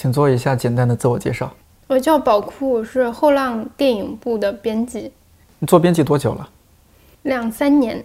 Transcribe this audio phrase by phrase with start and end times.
[0.00, 1.52] 请做一下简单的自我介绍。
[1.86, 5.12] 我叫宝库，我是后浪电影部的编辑，
[5.58, 6.48] 你做编辑多久了？
[7.24, 8.02] 两三年。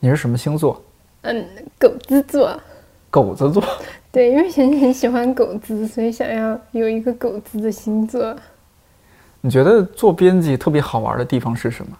[0.00, 0.82] 你是什么星座？
[1.20, 1.46] 嗯，
[1.78, 2.60] 狗子座。
[3.08, 3.62] 狗子座。
[4.10, 8.34] 对，因为很很喜欢狗子，所以想要有一个狗子的星座。
[9.40, 11.96] 你觉得做编辑特别好玩的地方是什么？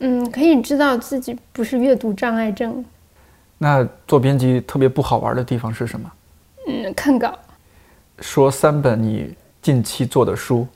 [0.00, 2.84] 嗯，可以知道自己不是阅读障碍症。
[3.58, 6.10] 那做编辑特别不好玩的地方是什么？
[6.66, 7.32] 嗯，看稿。
[8.20, 9.34] 说三本你。
[9.62, 10.66] 近期做的书，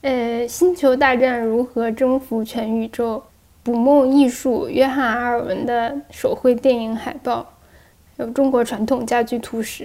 [0.00, 0.10] 呃，
[0.48, 3.16] 《星球大战：如何征服全宇宙》、
[3.62, 7.46] 《捕梦艺术》、约翰·阿尔文的手绘电影海报，
[8.16, 9.84] 还有《中国传统家居图史》。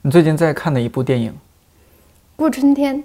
[0.00, 1.30] 你最近在看的一部电影？
[2.34, 2.96] 《过春天》。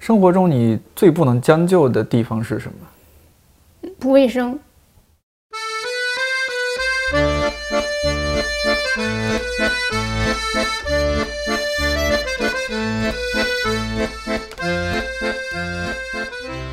[0.00, 3.88] 生活中你最不能将就的地方是什么？
[4.00, 4.58] 不卫生。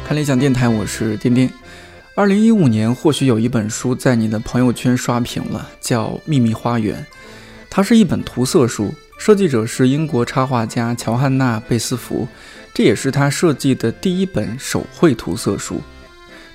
[0.09, 1.47] 看理想电台，我是丁丁。
[2.15, 6.99] 二零一五年，或许有一本书在你的朋友圈刷屏了，叫《秘密花园》。
[7.69, 12.27] 它是一本涂色书，设计者是英国插画家乔汉娜·贝斯福，
[12.73, 15.79] 这也是他设计的第一本手绘涂色书。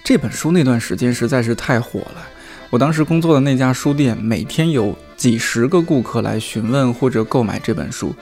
[0.03, 2.27] 这本书那段时间实在是太火了，
[2.71, 8.13] 我当时工作的那家书店每天有几十个顾客来询问或者购买这本书，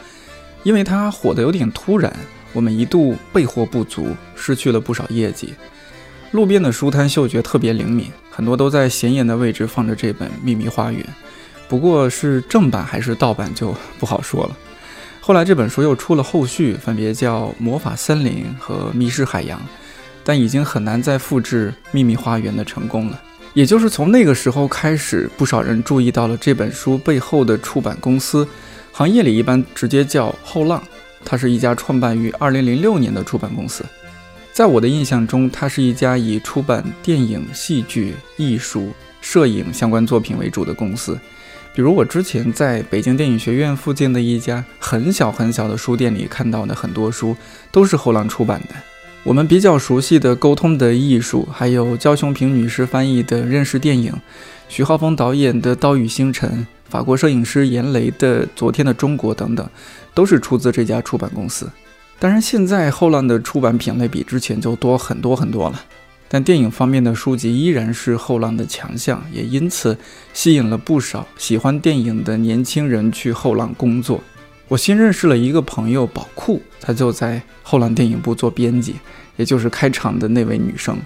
[0.63, 2.15] 因为它火得有点突然。
[2.53, 5.55] 我们一度备货不足，失去了不少业绩。
[6.33, 11.03] 路边的书摊嗅觉特别灵敏，很多都在显眼的位置放着这本《秘密花园》，
[11.69, 14.57] 不过是正版还是盗版就不好说了。
[15.21, 19.59] 后来这本书又出了后续，分别叫《魔法森林》和《迷失海洋》，
[20.25, 23.21] 但已经很难再复制《秘密花园》的成功了。
[23.55, 28.49] 也就是从那个时候开始，不少人注意到了这本书背后的出版公司，
[28.91, 30.83] 行业里一般直接叫后浪。
[31.25, 33.85] 它是一家创办于2006年的出版公司，
[34.53, 41.19] 在我的印象中，它是一家以出版电影、戏剧、艺术、摄影相关作品为主的公司。
[41.75, 47.35] 比如我之前在北京电影学院附近的一家很小很小的书店里看到的很多书，
[47.71, 48.75] 都是后浪出版的。
[49.25, 54.13] 我们比较熟悉的《沟通的艺术》，还有焦雄平女士翻译的《认识电影》，
[54.69, 56.51] 徐浩峰导演的《刀与星辰》，
[56.93, 59.67] 法国摄影师严雷的《昨天的中国》等等。
[60.15, 61.67] 都是出自这家出版公司。
[62.19, 65.83] 当然，现在后浪的出版品类比之前就多很多很多了。
[66.29, 69.97] 但电影方面的书籍依然是后浪的强项，也因此
[70.35, 74.23] 吸引了不少喜欢电影的年轻人去后浪工作。
[74.69, 78.97] 我新认识了一个朋友宝库，她就在后浪电影部做编辑，
[79.37, 80.99] 也就是开场的那位女生。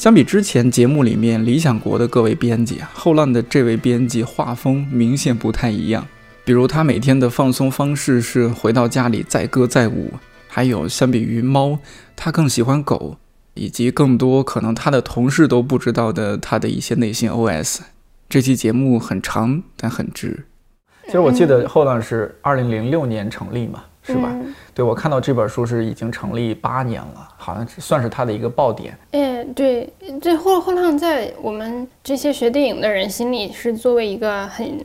[0.00, 6.06] 相比之前节目里面理想国的各位编辑啊，后浪的这位编辑画风明显不太一样。
[6.42, 10.10] 比如他每天的放松方式是回到家里载歌载舞，
[10.48, 11.78] 还有相比于猫，
[12.16, 13.18] 他更喜欢狗，
[13.52, 17.80] 以及更多可能他的同事都不知道的他的一些内心 OS。
[18.26, 20.46] 这期节目很长，但很值。
[21.04, 24.34] 其实我记得后浪是二零零六年成立嘛，是吧？
[24.74, 28.96] 对，我看到这本书是已经成立八年了，好像算是他的一个爆点。
[29.12, 34.78] 哎，对，这后后浪在我们这些学电影的人心里是作为一个很。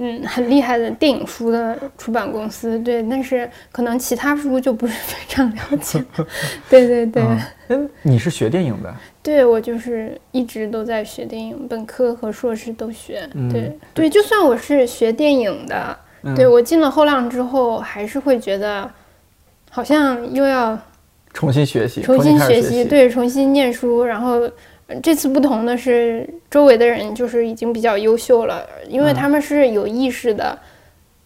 [0.00, 6.00] 嗯，很厉害的电影书的出版公司，对，但是可能其他书就不是非常了解。
[6.70, 7.20] 对对对。
[7.66, 8.94] 嗯，你是学电影的？
[9.24, 13.28] 对，我就是一直都在学电影，本科和硕士都学。
[13.50, 15.98] 对对，就算我是学电影的，
[16.34, 18.90] 对我进了后浪之后，还是会觉得
[19.70, 20.78] 好像又要
[21.32, 24.50] 重新学习，重新学习，对，重新念书，然后。
[25.02, 30.58] 这次不同的是，周围的人就是已经比较优秀了，因为他们是有意识的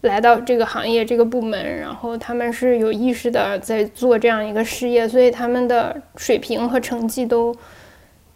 [0.01, 7.55] 来到这个行业、这个部门，然后他们是有意识的在做这样一个事业，所以他们的水平和成绩都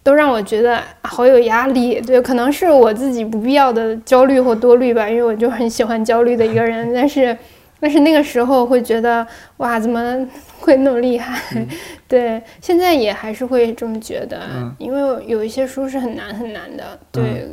[0.08, 2.00] 都让我觉得好有压力。
[2.00, 7.38] 对，可能是我自己不必要的焦虑或多虑吧，因为我就很喜欢焦虑的一个人， 但是。
[7.80, 9.24] 但是那个时候会觉得，
[9.58, 10.28] 哇，怎么
[10.60, 11.40] 会那么厉害？
[12.10, 14.40] 对，现在也还是会这么觉得，
[14.80, 16.98] 因为有一些书是很难很难的。
[17.12, 17.48] 对，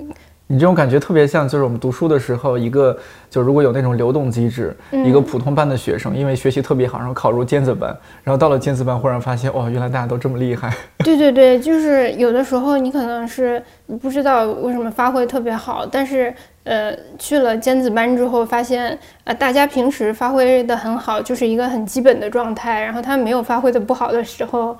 [0.46, 2.96] 你这种感觉特别像，就是我们读书的时候，一个
[3.30, 10.74] 就如果有那种流动机制，一个普通班的学生，因为学习特别好，然后考入尖子班，然后到了尖子班，忽然发现，哇，原来大家都这么厉害。
[11.04, 13.62] 对对对，就是有的时候你可能是
[14.00, 16.32] 不知道为什么发挥特别好，但是。
[16.64, 22.82] 呃，去了尖子班之后，发现呃，大家平时发挥的很好，就是一个很基本的状态。
[22.82, 24.76] 然后他没有发挥的不好的时候，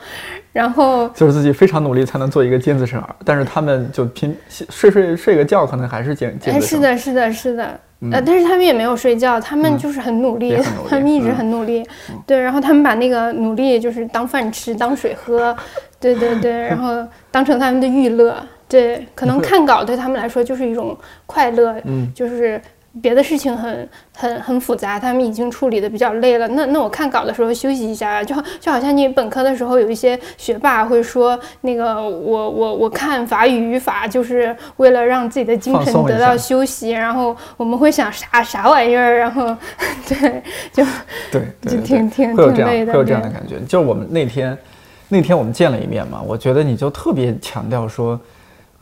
[0.52, 7.80] 然后就是自己非常努力才能做一个尖子生，但是他们就拼睡睡睡个觉，可能还是尖尖子生是的，是的，是的。
[8.12, 10.56] 呃，但是他们也没有睡觉，他们就是很努力，
[10.88, 11.86] 他们一直很努力。
[12.26, 15.56] 对，然后他们把那个努力就是当饭吃，当水喝，
[16.00, 18.36] 对对对，然后当成他们的娱乐。
[18.74, 22.60] 对，可能看稿对他们来说就是一种快乐，嗯，就是。
[23.02, 26.46] 别的事情很很很复杂，他们已经处理的比较累了。
[26.46, 36.90] 那那我看稿的时候休息一下，就就好像你本科的时候有一些学霸会说，那个我我我看法语语法就是为了让自己的精神得到休息。
[36.90, 39.56] 然后我们会想啥啥玩意儿，然后
[40.06, 40.40] 对
[40.72, 40.86] 就
[41.32, 43.58] 对就挺挺会有这样会有这样的感觉。
[43.66, 44.56] 就是我们那天
[45.08, 48.20] 那天我们见了一面嘛，我觉得你就特别强调说，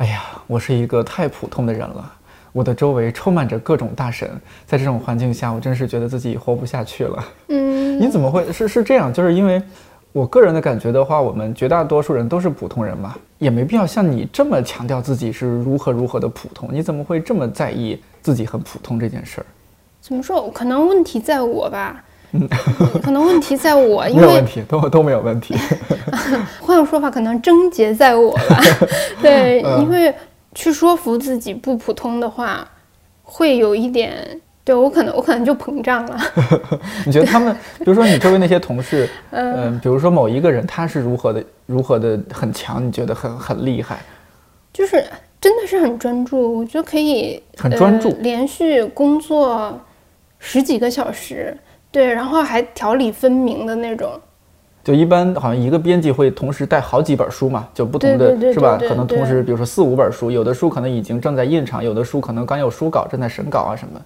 [0.02, 2.12] 哎呀，我是一个太普通的人了。
[2.50, 4.28] 我的周围充满着各种大神，
[4.66, 7.24] 在这种环境下，我真是觉得自己活不下去了。
[7.50, 9.12] 嗯，你怎么会是是这样？
[9.12, 9.62] 就是因为
[10.10, 16.68] 我个人的感觉的话，我们绝大多数人都是普通人嘛，也没必要像你这么强调自己是如何如何的普通。
[16.72, 19.46] 你怎么会这么在意自己很普通这件事儿？
[20.00, 20.50] 怎么说？
[20.50, 22.02] 可能问题在我吧。
[22.32, 22.48] 嗯，
[23.02, 25.54] 可能问题在我，因为没有问题，都都没有问题。
[26.60, 28.60] 换个说法，可能症结在我吧。
[29.20, 30.14] 对，因为。
[30.54, 32.62] 去说服自己不普通的话，
[33.22, 36.20] 会有一点对我可能我可能就膨胀了。
[37.06, 44.00] 你觉得他们，比如说你周围那些同事， 嗯，比如说某一个人他是如何的如何的很强，你觉得很很厉害？
[44.74, 45.02] 就是
[45.40, 49.80] 真的是很专注，我觉得可以很专注，连续工作
[50.38, 51.56] 十几个小时，
[51.92, 54.10] 对，然后还条理分明的那种。
[54.82, 58.76] 就一般好像一个编辑会同时带好几本书嘛，就不同的是吧？
[58.76, 64.00] 可能同时，比如说四五本书，有的书可能已经正在印厂，有的书可能刚有书稿正在审稿啊什么。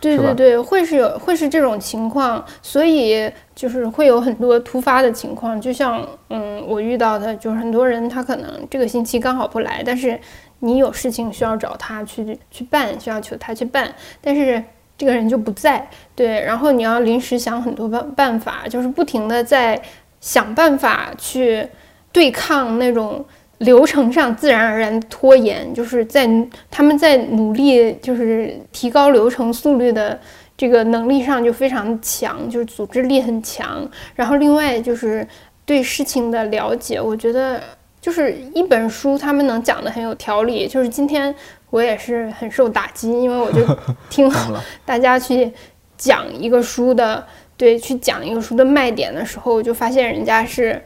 [0.00, 5.60] 对对对，会是有会是这种情况，所以就是会有很多突发的情况。
[5.60, 10.18] 就像嗯，我遇到的就是很多人他可能这个星期刚好不来，但是
[10.60, 13.92] 你有事情需要找他去去办，需要求他去办，
[14.22, 14.62] 但是
[15.00, 19.80] 这个人就不在，对，然后你要临时想很多办办法，就是不停的在。
[20.22, 21.66] 想办法去
[22.12, 23.24] 对抗那种
[23.56, 26.28] 流程上自然而然拖延，就是在
[26.70, 30.20] 他们在努力，就是提高流程速率的
[30.58, 33.90] 这个能力上就非常强，就是组织力很强。
[34.14, 35.26] 然后另外就是
[35.64, 37.58] 对事情的了解，我觉得
[37.98, 40.68] 就是一本书他们能讲的很有条理。
[40.68, 41.34] 就是今天
[41.70, 43.64] 我也是很受打击，因为我就
[44.10, 44.30] 听
[44.84, 45.50] 大家去
[45.96, 47.26] 讲一个书的。
[47.56, 50.82] 对，去讲一个书的卖点的时候，就发现人家是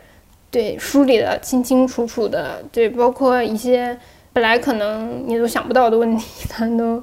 [0.51, 3.97] 对梳理的清清楚楚的，对，包括一些
[4.33, 7.01] 本来可能你都想不到的问题， 他都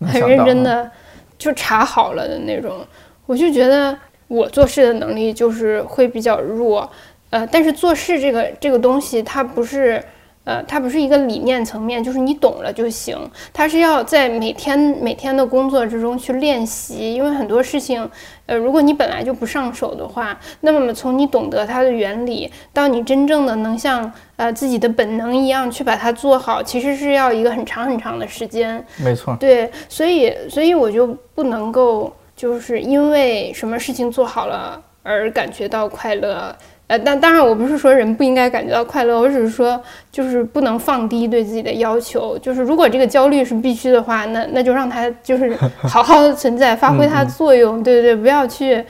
[0.00, 0.90] 很认真的
[1.38, 2.86] 就查好了的那种。
[3.24, 3.98] 我就觉得
[4.28, 6.86] 我做事的能力就是会比较弱，
[7.30, 10.04] 呃，但是做事这个这个东西，它不是。
[10.46, 13.18] 呃，它不是一个理念层面，就是你懂了就行。
[13.52, 18.08] 它是要在每天每天的工作之中去练习，因为很多事情，
[18.46, 28.82] 呃，如果你本来就不上手的话，那么从你懂得它的原理到你真正的能像呃自己的本能一样去把它做好，其实是要一个很长很长的时间。
[28.98, 29.36] 没错。
[29.40, 36.54] 对，所以所以我就不能够就是因为什么事情做好了而感觉到快乐。
[36.88, 39.80] 呃，但当然，我不是说人不应该感觉到快乐，我只是说，
[40.12, 42.38] 就是不能放低对自己的要求。
[42.38, 45.52] 就是如果这个焦虑是必须的话，那那就让它就是
[45.82, 47.82] 好好的存在，发挥它的作用。
[47.82, 48.84] 对对对，不要去，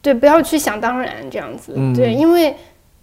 [0.00, 1.74] 对，不要去想当然这样子。
[1.96, 2.54] 对，因为，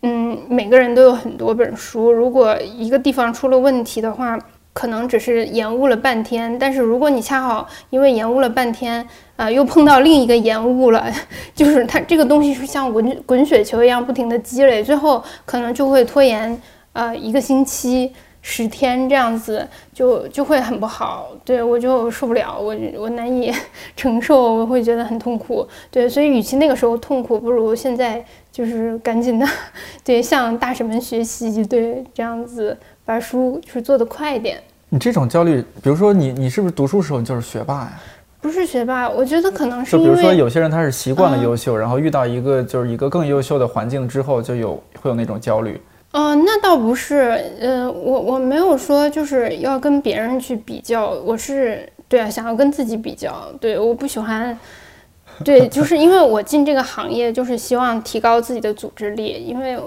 [0.03, 4.39] 嗯，每个人都有很多本书，如果一个地方出了问题的话。
[4.77, 9.03] 可能只是延误了半天，但是如果你恰好因为延误了半天，
[9.35, 11.11] 啊，又碰到另一个延误了，
[11.55, 16.61] 就是它这个东西是像滚滚雪球一样不停的积累，最后可能就会拖延，
[16.93, 21.29] 呃，一个星期、十天这样子，就就会很不好。
[21.43, 23.51] 对我就受不了，我我难以
[23.95, 25.67] 承受，我会觉得很痛苦。
[25.89, 29.47] 对，所以与其那个时候痛苦，不如现在就是赶紧的，
[30.05, 32.77] 对，向大神们学习，对，这样子。
[33.07, 34.61] 把书就是做的快一点。
[34.89, 37.93] 你这种焦虑，比如说你，你是不是读书时候就是学霸呀？
[38.41, 45.79] 不是学霸，我觉得可能是就比如说有些人他是习惯了优秀，然后遇到一个就是一个更优秀的环境之后，就有会有那种焦虑。
[46.11, 53.49] 哦，那倒不是，呃，我我没有说就是要跟别人去比较，我是对啊，想要跟自己比较。
[53.61, 54.57] 对，我不喜欢，
[55.43, 59.77] 对， 就是因为我进这个行业就是希望提高自己的组织力，因为。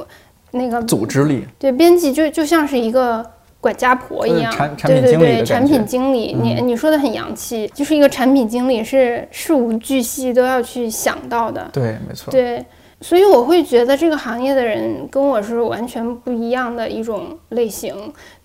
[0.52, 3.24] 那个组织力，对编辑就就像是一个
[3.60, 4.52] 管家婆一样，
[4.84, 12.64] 对对对，产品经理，你你说的很洋气，就是一个产品经理是事无巨细都要去想到的，对，没错，对，
[13.00, 17.94] 所以我会觉得这个行业的人跟我是完全不一样的一种类型，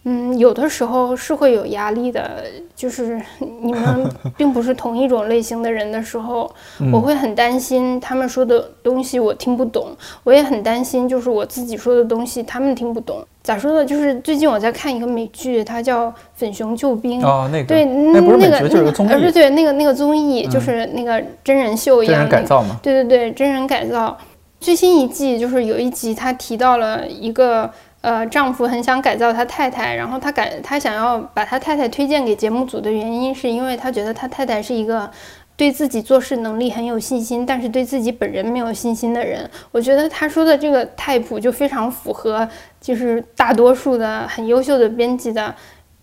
[0.05, 2.43] 嗯，有的时候是会有压力的，
[2.73, 3.21] 就是
[3.61, 6.49] 你们并不是同一种类型的人的时候，
[6.93, 9.87] 我会很担心他们说的东西我听不懂，
[10.23, 13.25] 我也很担心就是我自己说的东西他们听不懂。
[13.43, 13.85] 咋说呢？
[13.85, 24.17] 就是最近我在看一个美剧，它叫《粉熊救兵》哦，那个对，那不是美剧，就是综艺，对对，那个那个综艺就是那个真人秀一样，真人改造嘛，对对对，真人改造。
[24.65, 27.71] 最新一季就是有一集，他提到了一个。
[28.01, 35.09] 呃，丈夫很想改造他太太，然后他改他想要把他太太推荐给节目组的原因，是因为他觉得他太太是一个
[35.57, 39.49] 对自己做事能力很有信心，但是对自己本人没有信心的人。
[39.71, 42.47] 我觉得他说的这个太普就非常符合，
[42.79, 45.55] 就是大多数的很优秀的编辑的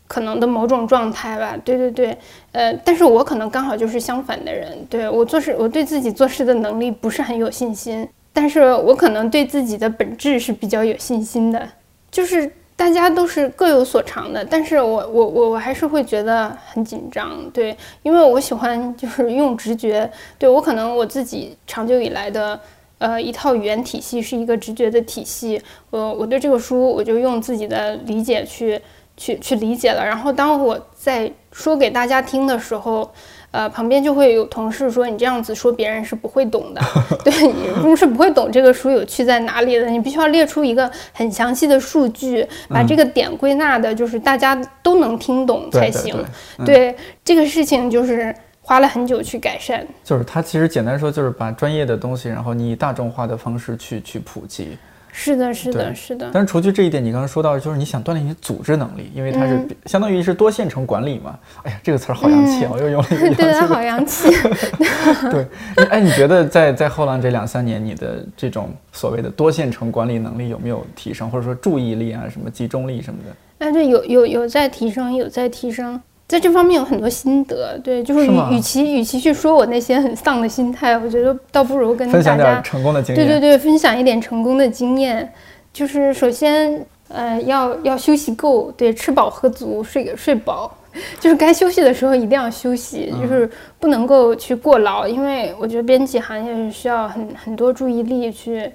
[0.09, 1.57] 可能的某种状态吧。
[1.65, 2.19] 对对对，
[2.51, 11.69] 呃，但是我可能刚好就是相反的人，对我做事，我对自己做事的能力不是很有信心，但是我可能对自己的本质是比较有信心的。
[12.11, 22.59] 就是大家都是各有所长的，但是我我我我还是会觉得很紧张，对，因为我喜欢就是用直觉，对我可能我自己长久以来的
[22.99, 25.61] 呃一套语言体系是一个直觉的体系，
[25.91, 28.81] 我我对这个书我就用自己的理解去
[29.17, 33.11] 去去理解了，然后当我在说给大家听的时候。
[33.53, 36.81] 呃，旁边就会有同事说你这样子说别人是不会懂的，
[37.23, 39.89] 对你是不会懂这个书有趣在哪里的。
[39.89, 46.17] 你必须要列出一个很详细的数据，把这个点归纳的，就是大家都能听懂才行。
[46.65, 49.87] 对这个事情就是花了很久去改善。
[50.03, 54.79] 就是它其实简单说就是把专业的东西，然后你以大众化的方式去去普及。
[55.15, 56.31] 是的，是的，是的。
[56.33, 61.39] 但是除去这一点，你刚刚说到，就是你想锻炼你组织能力，因为它是相当于是多线程管理嘛。
[61.63, 62.71] 哎呀，这个词儿好洋气啊！
[62.73, 63.43] 我又用了一个 洋气。
[63.43, 64.29] 对，好洋气。
[65.31, 65.47] 对，
[65.91, 73.67] 哎，你觉得在在后浪这两三年，你的这种所谓的多线程管理能力有没有提升，或者说注意力啊，什么集中力什么的？
[73.67, 76.01] 哎，对，有有有在提升，有在提升。
[76.33, 83.27] 在这方面有很多心得，对，就是与与其与其去说我那些很丧的心态，我觉得倒不如跟大家成功的经验。
[83.27, 85.31] 对对对，分享一点成功的经验。
[85.75, 90.75] 就是首先，呃，要要休息够，对，吃饱喝足，睡睡饱，
[91.21, 98.73] 就是该休息的时候一定要休息，就是不能够去过劳，因为我觉得编辑行业是需要很很多注意力去。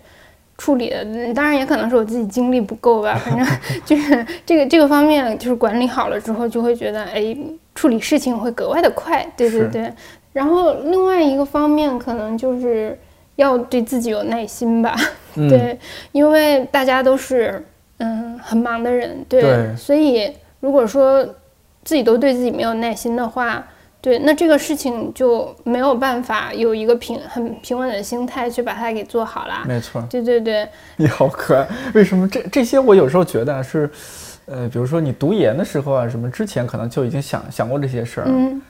[0.58, 3.16] 处理的，当然也可能是我自己精力不够吧。
[3.24, 3.46] 反正
[3.86, 7.38] 就是这个这个方面，就是管理好了之后，就会觉得哎，
[7.76, 9.26] 处理事情会格外的快。
[9.38, 9.94] 对对对。
[10.34, 12.98] 然后另外一个方面，可能就是
[13.36, 14.96] 要对自己有耐心吧。
[15.36, 15.78] 对，
[16.12, 17.64] 因为大家都是
[17.98, 21.24] 嗯很忙的人，对，所以如果说
[21.84, 23.66] 自己都对自己没有耐心的话。
[24.08, 29.66] 对，那这个事情就没有办法有一个平很平稳的心态去把它给做好了。
[29.68, 31.68] 没错，对对对， 你好可爱。
[31.94, 33.90] 为什么这这些我有时候觉得是，
[34.46, 38.28] 呃，比如说你读研的时候啊，什么之前可能就已经想想过这些事儿。
[38.30, 38.62] 嗯，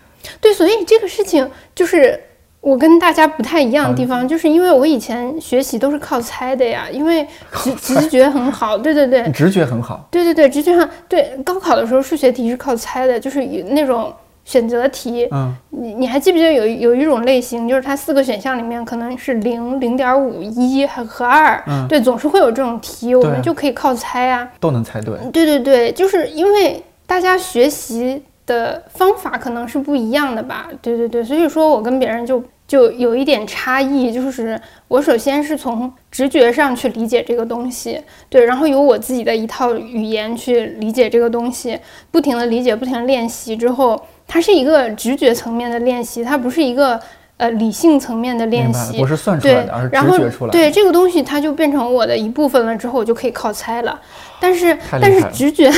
[0.41, 2.19] 对，所以这个事情就是
[2.59, 8.75] 我跟大家不太一样的地方，就是因为我以前学习都是靠猜的呀，因为直 直觉很好。
[8.75, 10.07] 对对对，直觉很好。
[10.09, 14.11] 对对对，直觉上对高考的时候数学题是靠猜的，就是那种。
[14.47, 25.19] 选择题，嗯，你你还记不记得有有一种类型，就是它四个选项里面可能是零、零点五、一和二，嗯，对，总是会有这种题，我们就可以靠猜啊，都能猜对。
[25.33, 30.69] 对对对，就是因为大家学习的方法可能是不一样的吧？
[30.81, 41.77] 对对对，所以说我跟别人就就有一点差异，就是我首先是从直觉上去理解这个东西，对，然后有我自己的一套语言去理解这个东西，
[42.11, 44.01] 不停的理解，不停的练习之后。
[44.27, 46.99] 它是一个直觉层面的练习，它不是一个
[47.37, 50.51] 呃理性层面的练习，不是算出来的，而是直觉出来。
[50.51, 53.99] 对这个东西，它就变成我的一部分了，之后我就可以靠猜了。
[54.39, 55.71] 但是但是直觉，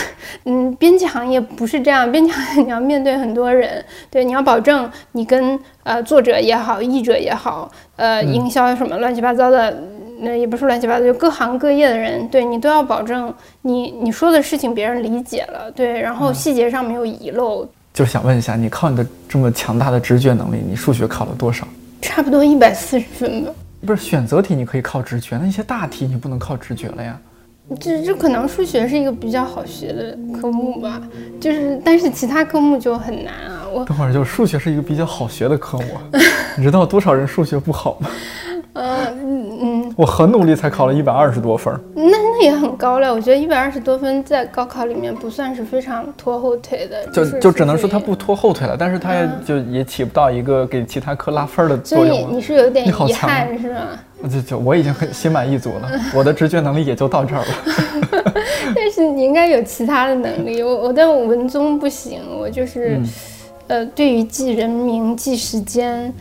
[0.43, 9.81] 嗯，编辑行业不是这样，编辑行业你要面对很多人，对，你要保证你跟呃作者也好，译者也好，呃，营销什么乱七八糟的，
[10.19, 17.65] 那也不是乱七八糟，就各行各业的人，对你都要保证你你说的事情别人理解了，对，然后细节上没有遗漏。
[17.93, 21.67] 就想问一下，你靠你的这么强大的直觉能力，你数学考了多少？
[22.01, 23.51] 差不多一百四十分吧。
[23.85, 27.19] 不是选择题你可以靠直觉，那些大题你不能靠直觉了呀。
[27.79, 31.01] 这这可能数学是一个比较好学的科目吧，
[31.39, 33.67] 就是但是其他科目就很难啊。
[33.71, 35.85] 我等会儿就数学是一个比较好学的科目，
[36.57, 38.09] 你知道多少人数学不好吗？
[38.73, 43.13] 嗯嗯，我很努力才考了一百二十多分那那也很高了。
[43.13, 52.07] 我觉得一百二十多分在高考里面不算是非常拖后腿的，就就只能说他不拖后腿了，但是他也就也起不到一个给其他科拉分的作用。
[52.07, 53.79] 所以你是有点遗憾是吗？
[54.29, 58.33] 就就我已经很心满意足了， 我的直觉能力也就到这儿了。
[58.75, 60.61] 但是是你应该有其他的能力。
[60.61, 63.09] 我我的文综不行，我就是，嗯
[63.67, 66.13] 呃，对于记人名、记时间，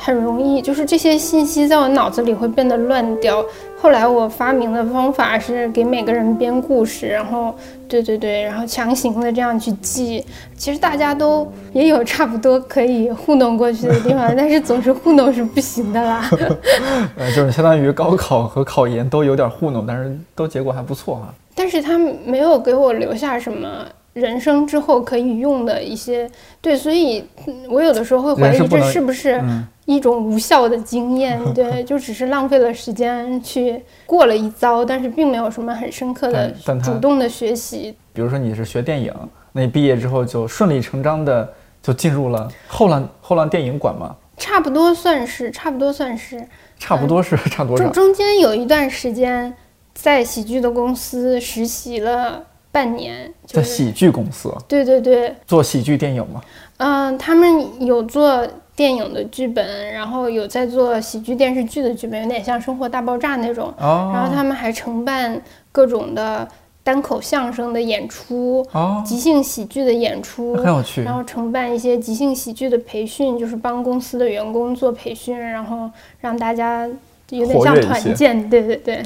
[0.00, 3.44] 很容易，就是这些信息在我脑子里会变得乱掉。
[3.80, 7.54] 后来我发明的方法是给每个人编故事，然后
[7.88, 10.24] 对对对，然后强行的这样去记。
[10.56, 16.28] 其实大家都也有差不多可以糊弄过去的地方，但是总是糊弄是不行的啦。
[17.16, 23.68] 呃，就是相当于高考和考研都有点糊弄，但是都结果还不错哈、但是他没有给我留下什么
[24.18, 29.42] 人生之后可以用的一些对，所以嗯我有的时候会怀疑这是不是
[29.86, 37.94] 一种无效的经验， 对，就只是浪费了时间去过了一遭，但是并没有什么很深刻的主动的学习。
[38.12, 39.12] 比如说你是学电影，
[39.52, 46.46] 那你毕业之后就顺理成章的就进入了后浪后浪电影馆吗，差不多算是，差不多算是。
[46.80, 47.92] 差不多是差多中少？
[47.92, 49.52] 中间有一段时间
[49.94, 52.40] 在喜剧的公司实习了
[52.78, 56.40] 半年，就是在喜剧公司对对对，做喜剧电影吗，
[56.76, 63.74] 嗯、他们有做电影的剧本，然后有在做喜剧电视剧的剧本，有点像《生活大爆炸》那种。
[63.80, 65.42] 哦，然后他们还承办
[65.72, 66.46] 各种的
[66.84, 76.88] 单口相声的演出、哦，即兴喜剧的演出，很有趣然后承办一些即兴喜剧的培训，就是帮公司的员工做培训，然后让大家
[77.30, 78.48] 有点像团建。
[78.48, 79.02] 对对对，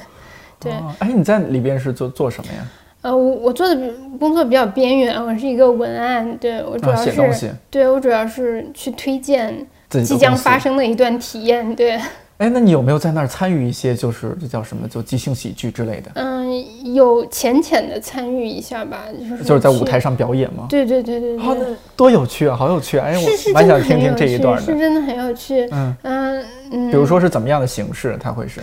[0.60, 0.72] 对。
[0.72, 2.60] 哦哎，你在里边是做做什么呀？
[3.02, 9.54] 呃，我我做的比工作比较边缘，我是一个文案，对我主啊，要是、写东西，对我主要是去推荐
[9.90, 12.00] 即将发生的一段体验，对，
[12.38, 16.12] 哎，那你有没有在那儿参与一些，就是这叫什么，就即兴喜剧之类的？
[16.14, 20.66] 嗯，有浅浅的参与一下吧，就是就是在舞台上表演吗？
[20.68, 21.56] 对对对对好，
[21.96, 23.06] 多有趣啊，好有趣啊！
[23.06, 24.62] 哎，我蛮想听听这一段的。
[24.62, 25.68] 是真的很有趣。
[25.72, 28.16] 嗯，嗯嗯，比如说是怎么样的形式？
[28.20, 28.60] 它会是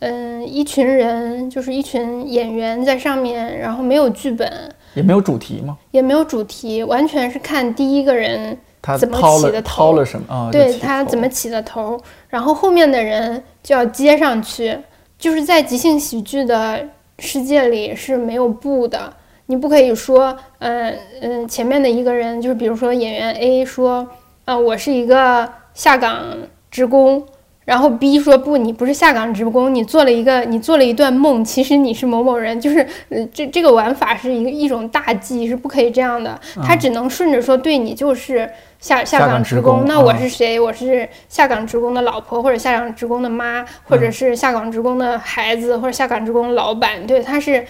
[0.00, 4.50] 嗯，一群人就是一群演员在上面，然后没有剧本，
[4.94, 5.76] 也没有主题吗？
[5.90, 14.78] 也没有主题，完全是看第一个人他怎么起的头掏了什么对他怎么起的头，然后后面的人就要接上去。
[15.18, 16.82] 就是在即兴喜剧的
[17.18, 19.12] 世界里是没有不的，
[19.44, 24.08] 你不可以说，嗯、嗯、前面的一个人就是比如说演员 A 说，
[24.46, 26.24] 啊、我是一个下岗
[26.70, 27.22] 职工。
[27.64, 40.58] 然后 B 说不，你不是下岗职工，你做了一个，你做了一段梦，其实你是某某人，就是，呃，这这个玩法是一个一种大忌，是不可以这样的，他只能顺着说，对你就是下下岗岗职职工那我啊是谁？
[40.58, 47.06] 我是下岗职工的老婆，或者下岗职工的妈，或嗯者是下岗职工的孩子，或者下岗职工的老板。
[47.06, 47.64] 对，他是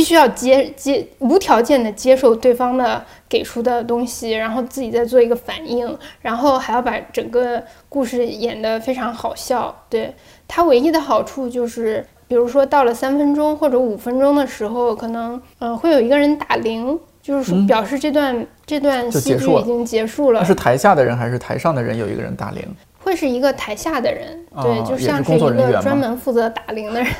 [0.00, 9.84] 必须要接接无条件的接受对方的给出的东西，然后自己再做一个反应，然后还要把整个故事演得非常好笑。
[9.90, 10.14] 对
[10.48, 12.06] 他唯一的好处就是。
[12.26, 20.46] 比如说到了三分钟或者五分钟的时候，可能呃会有一个人打铃，就是说嗯表示这段、这段戏剧已经结束了那。
[20.46, 22.62] 是台下的人还是台上的人有一个人打铃？
[23.02, 27.12] 会是一个台下的人，哦对，就像是一个专门负责打铃的人，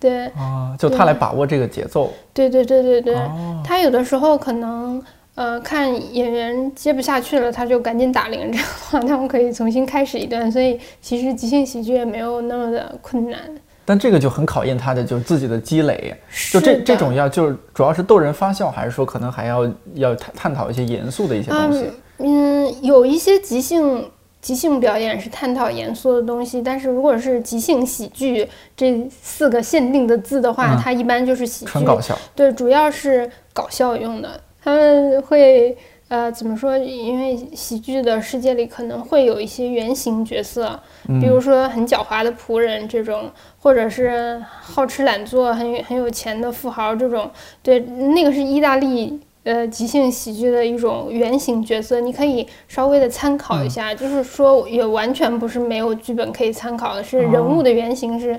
[0.00, 2.12] 对，啊，就他来把握这个节奏。
[2.32, 5.00] 对对对对对，哦，他有的时候可能。
[5.36, 10.52] 呃，看演员接不下去了，他就赶紧打铃，这样的话他们可以重新开始一段。
[10.52, 13.40] 所以其实即兴喜剧也没有那么的困难。
[13.86, 16.14] 但这个就很考验他的就是自己的积累。
[16.52, 21.84] 就这这种要就是主要是逗人发笑，还是说可能还要要探探讨一些严肃的一些东西？
[22.18, 24.04] 嗯嗯，有一些即兴
[24.40, 32.16] 即兴表演是探讨严肃的东西，但是如果是即兴喜剧这四个限定的字的话，嗯它一般就是喜剧纯搞笑。
[32.34, 34.40] 对，主要是搞笑用的。
[34.62, 35.76] 他们会
[36.08, 36.76] 呃怎么说？
[36.76, 40.78] 因为喜剧的世界里可能会有一些原型角色，
[41.20, 47.30] 比如说很狡猾的仆人这种，或者是好吃懒做、很很有钱的富豪这种。
[47.62, 49.20] 对，那个是意大利。
[49.42, 58.38] 呃，即兴喜剧的一种原型角色，你可以稍微的参考一下，就是说也完全不是没有剧本可以参考的，是人物的原型是，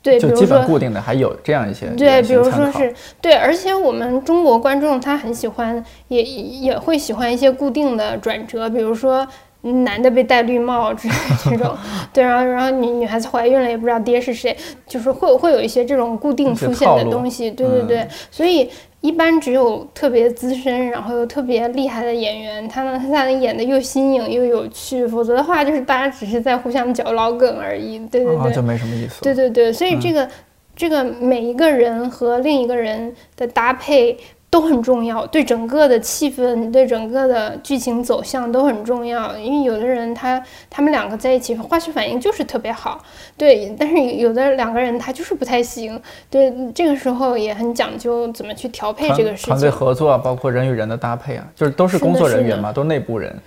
[0.00, 9.26] 对，比就基如说本固定的，还有这样一些对，比如说是对，而且我们中国观众他很喜欢，也也会喜欢一些固定的转折，比如说
[9.62, 11.76] 男的被戴绿帽之类的这种，
[12.14, 18.70] 对，然后然后女女孩子怀孕了也不知道爹是谁，就是会会有一些这种固定出现的东西，对对对，所以。
[19.00, 27.98] 一般只有特别资深，然后又特别厉害的演员，他能他才能演的又新颖又有趣，否则的话就是大家只是在互相嚼老梗而已。
[28.08, 29.22] 对对对，啊，就没什么意思。
[29.22, 30.28] 对对对，所以嗯这个、
[30.74, 34.16] 这个每一个人和另一个人的搭配，
[34.50, 39.36] 都很重要，对整个的气氛、对整个的剧情走向都很重要。
[39.36, 43.02] 因为有的人他他们两个在一起化学反应就是特别好，
[43.36, 49.46] 对，但是有的两个人他就是不太行，对，这个时候也很讲究怎么去调配这个事情。
[49.48, 53.38] 团队合作啊，包括人与人的搭配啊，就是都是工作人员嘛，都内部人，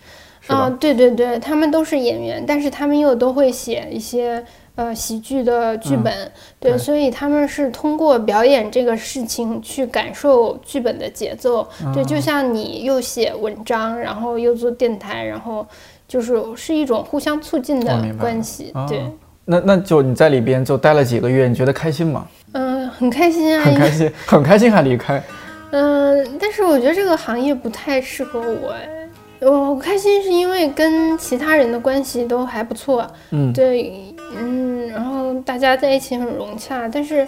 [0.46, 4.44] 啊，对对对，他们都是演员，但是他们又都会写一些。
[4.76, 15.68] 呃，喜剧的剧本，对，所以他们是通过表演这个事情去感受剧本的节奏，对，就像你又写文章，然后又做电台，然后
[16.08, 19.04] 就是是一种互相促进的关系，对。
[19.44, 22.26] 那那就你在里边就待了几个月，你觉得开心吗？
[22.54, 25.22] 嗯，很开心啊，很开心，很开心还离开。
[25.72, 28.88] 嗯，但是我觉得这个行业不太适合我，哎。
[29.42, 37.28] 我开心是因为跟其他人的关系都还不错，嗯，对，嗯，然后大家在一起很融洽，但是，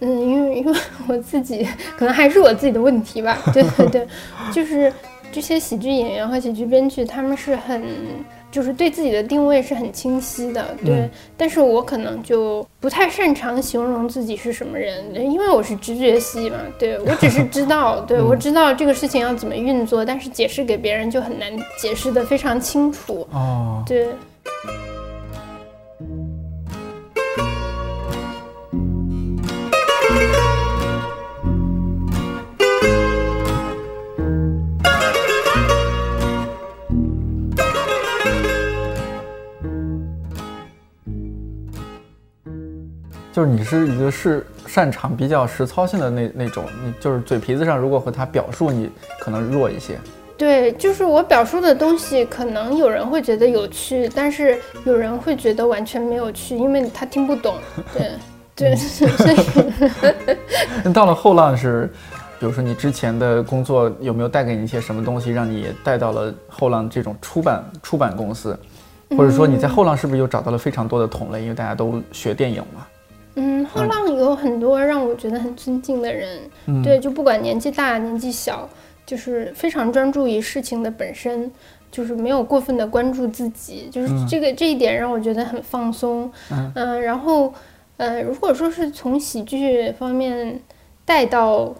[0.00, 4.08] 嗯，因为因为我自己可能还是我自己的问题吧，对对对，
[4.52, 4.92] 就是
[5.32, 7.82] 这些喜剧演员和喜剧编剧他们是很。
[8.54, 24.06] 就是对自己的定位是很清晰的，对，但是我可能就不太擅长形容自己是什么人，因为我是直觉系嘛，对我只是知道，对 我知道这个事情要怎么运作，但是解释给别人就很难解释的非常清楚，哦，对。
[43.34, 49.98] 就是你是一个是擅长比较实操性的那那种，你就是嘴皮子上如果和他表述，你可能弱一些。
[50.38, 57.56] 对，就是我表述的东西，可能有人会觉得有趣，但是有人会觉得完全没有趣，因为他听不懂。
[57.92, 58.12] 对
[58.54, 59.36] 对，所以。
[60.84, 61.90] 那到了后浪是，
[62.38, 68.56] 比如说你之前的工作有没有带给你一些什么东西，让你带到了后浪这种出版出版公司，
[69.18, 72.86] 或者说你在后浪是不是又找到了非常多的同类，因为大家都学电影嘛？
[73.36, 76.38] 嗯，后浪有很多让我觉得很尊敬的人，
[76.84, 78.68] 对，就不管年纪大年纪小，
[79.04, 81.50] 就是非常专注于事情的本身，
[81.90, 86.30] 就是没有过分的关注自己，就是这个这一点让我觉得很放松。
[86.76, 87.52] 嗯，然后，
[87.96, 90.60] 呃，如果说是从喜剧方面
[91.04, 91.74] 带到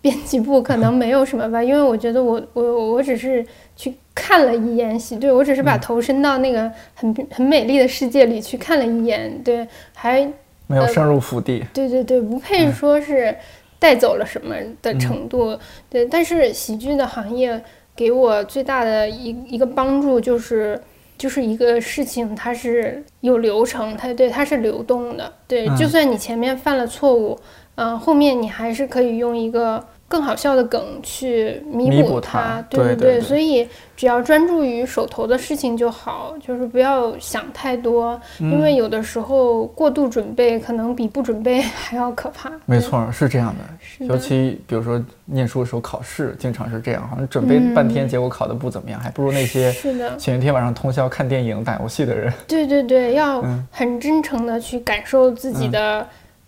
[0.00, 3.44] 编辑部，可能没有什么吧，因为我觉得我我我只是
[3.76, 10.26] 去看了一眼喜剧，我只是把头伸到那个很很美丽的世界里去看了一眼，对，还。
[10.68, 13.36] 没有深入腹地，对对对，不配说是
[13.80, 15.58] 带走了什么的程度。
[15.90, 17.60] 对，但是喜剧的行业
[17.96, 20.80] 给我最大的一一个帮助就是，
[21.16, 25.32] 就是一个事情它是有流程，它对它是流动的。
[25.48, 27.36] 对，就算你前面犯了错误，
[27.74, 29.84] 嗯，后面你还是可以用一个。
[30.08, 42.50] 更好笑的梗去弥补它，对对对，所以只要专注于手头的事情就好，就是不要想太多，因为有的时候过度准备可能比不准备 还要可怕。
[42.64, 49.70] 没错，是这样的，尤其比如说念书的时候考试，经常是这样，好像准备半天，结果考的不怎么样，还不如那些
[50.16, 52.32] 前一天晚上通宵看电影、打游戏的人。
[52.46, 56.06] 对对对，要很真诚的去感受自己的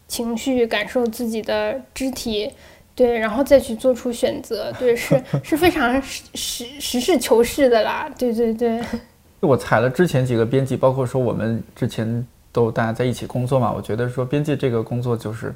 [0.08, 2.50] 情绪，感受自己的肢体。
[3.00, 8.78] 对，然后再去做出选择，对，是 是非常实实实事求是的啦，对对对。
[9.40, 15.54] 我踩了之前几个编辑，包括说我们之前都大家在一起工作嘛，我觉得说编辑这个工作就是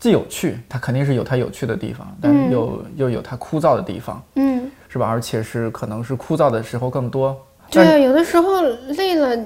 [0.00, 5.06] 既有趣，它肯定是有它有趣的地方，但是又又有它枯燥的地方，嗯，是吧？
[5.06, 7.36] 而且是可能是枯燥的时候更多。
[7.70, 8.62] 对，有的时候
[8.96, 9.38] 累了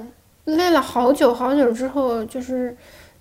[0.45, 2.73] 累了好久好久之后，就是。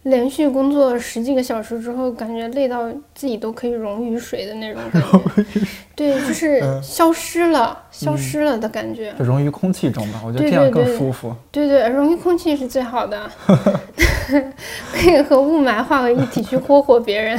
[0.05, 5.45] 连续工作十几个小时之后，感觉累到自己都可以溶于水的那种感觉。
[5.95, 9.13] 对，就是消失了，消失了的感觉。
[9.19, 11.35] 就溶于空气中吧，我觉得这样更舒服。
[11.51, 13.31] 对对，溶于空气是最好的，
[14.93, 17.39] 可以和雾霾化为一体去霍霍别人。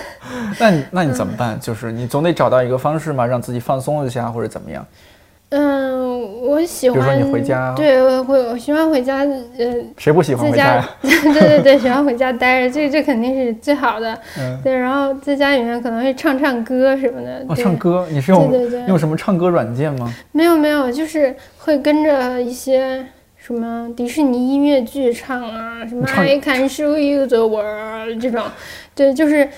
[0.60, 1.58] 那你那你怎么办？
[1.58, 4.86] 就是你总得找到一个方式嘛，让自己放松一下或者怎么样。
[5.56, 6.98] 嗯，我喜欢。
[6.98, 10.84] 比如说你回家，对，我会我喜欢回家，呃，谁不喜欢回家？
[11.00, 14.18] 对对对，喜欢回家待着，这这肯定是最好的。
[14.38, 17.44] 嗯，对，然后在家里面可能会唱唱歌什么的。
[17.48, 18.52] 哦，唱歌，你是用
[18.88, 20.12] 用什么唱歌软件吗？
[20.32, 23.06] 没有没有，就是会跟着一些。
[23.36, 28.42] 什么迪士尼音乐剧唱啊，什么 I can show you the world 这种，
[28.94, 29.48] 对，就是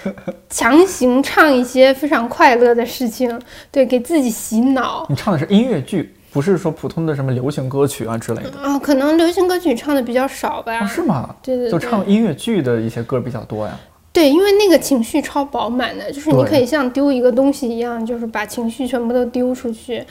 [0.49, 3.38] 强行唱一些非常快乐的事情，
[3.70, 5.07] 对，给自己洗脑。
[5.09, 8.79] 你唱的是音乐剧，不是说普通的什么流行歌曲啊之类的啊？
[8.79, 10.87] 可能流行歌曲唱的比较少吧？
[10.87, 11.35] 是吗？
[11.42, 13.79] 对对，就唱音乐剧的一些歌比较多呀。
[14.12, 20.03] 对，因为那个情绪超饱满的，就是你可以像丢一个东西一样，就是把情绪全部都丢出去。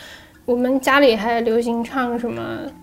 [0.45, 2.41] 我们家里还流行唱什么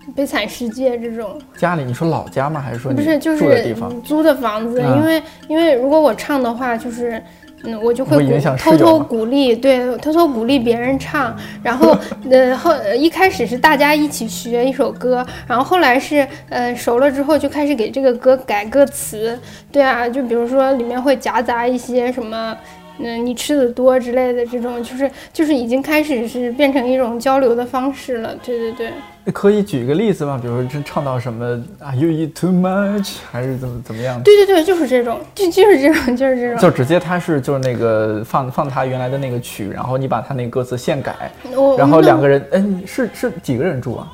[0.15, 2.61] 《悲惨世界》这种，家里你说老家吗？
[2.61, 4.03] 还是说你不是就是住的地方？
[4.03, 7.23] 租的房子，嗯因为因为如果我唱的话，就是。
[7.65, 11.97] 嗯，我就会偷偷鼓励，对，偷偷鼓励别人唱， 然后
[12.29, 19.39] 呃后一开始是大家一起学一首歌，然后后来是呃熟了之后就开始给这个歌改歌词，
[19.71, 22.57] 对啊，就比如说里面会夹杂一些什么。
[22.99, 28.35] 嗯，你吃的多之类的这种，就是就是已经开始是变成一种交流的方式了。
[28.45, 28.93] 对对对，
[29.33, 30.39] 可以举个例子吗？
[30.41, 34.23] 比如说这唱到什么啊，you eat too much，还是怎么怎么样？
[34.23, 36.59] 对对对，就是这种，就就是这种， 就是这种。
[36.59, 41.33] 就直接他是就是那个放放他原来的那个曲，然后你把他那个歌词现改，
[41.79, 44.13] 然后两个人，人，哎，你是是几个人住啊？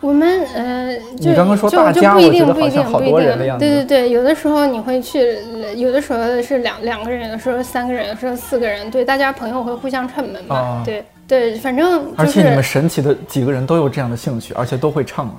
[0.00, 3.58] 我们呃，就刚刚说就大家就不一定，不一定，不一定。
[3.58, 8.90] 对对对，有的时候你会去，呃有的时候是两两个人，有的时候三个人，有的时候四个人。
[8.90, 10.56] 对，大家朋友会互相串门嘛。
[10.56, 15.34] 啊对对，反正就而且你们神奇的几个人都有这样的兴趣，而且都会唱啊。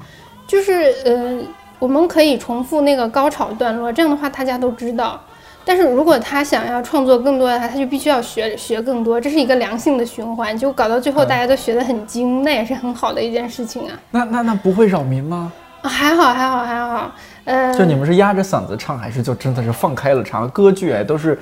[0.48, 1.40] 就是呃，
[1.80, 5.22] 我们可以重复那个高潮段落，这样的话大家都知道。
[5.68, 14.00] 但是如果他想要创作更多的话，他就必须要学学更多，这是一个良性的循环，就搞到最后嗯大家都学得很精，那也是很好的一件事情啊。
[14.12, 15.52] 那那那不会扰民吗？
[15.82, 17.12] 啊还好还好还好，
[17.46, 20.50] 呃，就你们是压着嗓子唱，还是就真的是放开了唱？
[20.50, 21.38] 歌剧哎，都是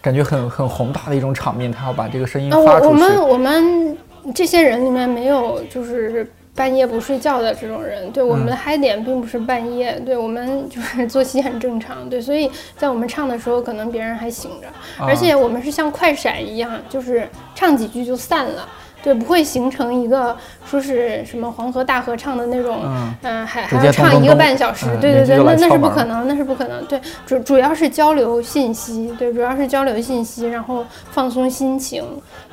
[0.00, 2.86] 感觉很很宏大的一种场面，他要把这个声音啊，发出去。
[2.86, 3.96] 我我们我们
[4.34, 14.66] 这些人里面没有就是半夜不睡觉的这种人，对我们的嗨点并不是半夜，对我们就是作息很正常，对，所以在我们唱的时候，可能别人还醒着，
[15.02, 18.68] 啊而且我们是像快闪一样，就是唱几句就散了。
[19.02, 20.36] 对，不会形成一个
[20.66, 26.84] 说是什么黄河大合唱的那种，嗯嗯、还还要唱一个半小时，嗯对对对，那那是不可能，那是不可能。
[26.84, 32.04] 对，主主要是交流信息，对，主要是交流信息，然后放松心情，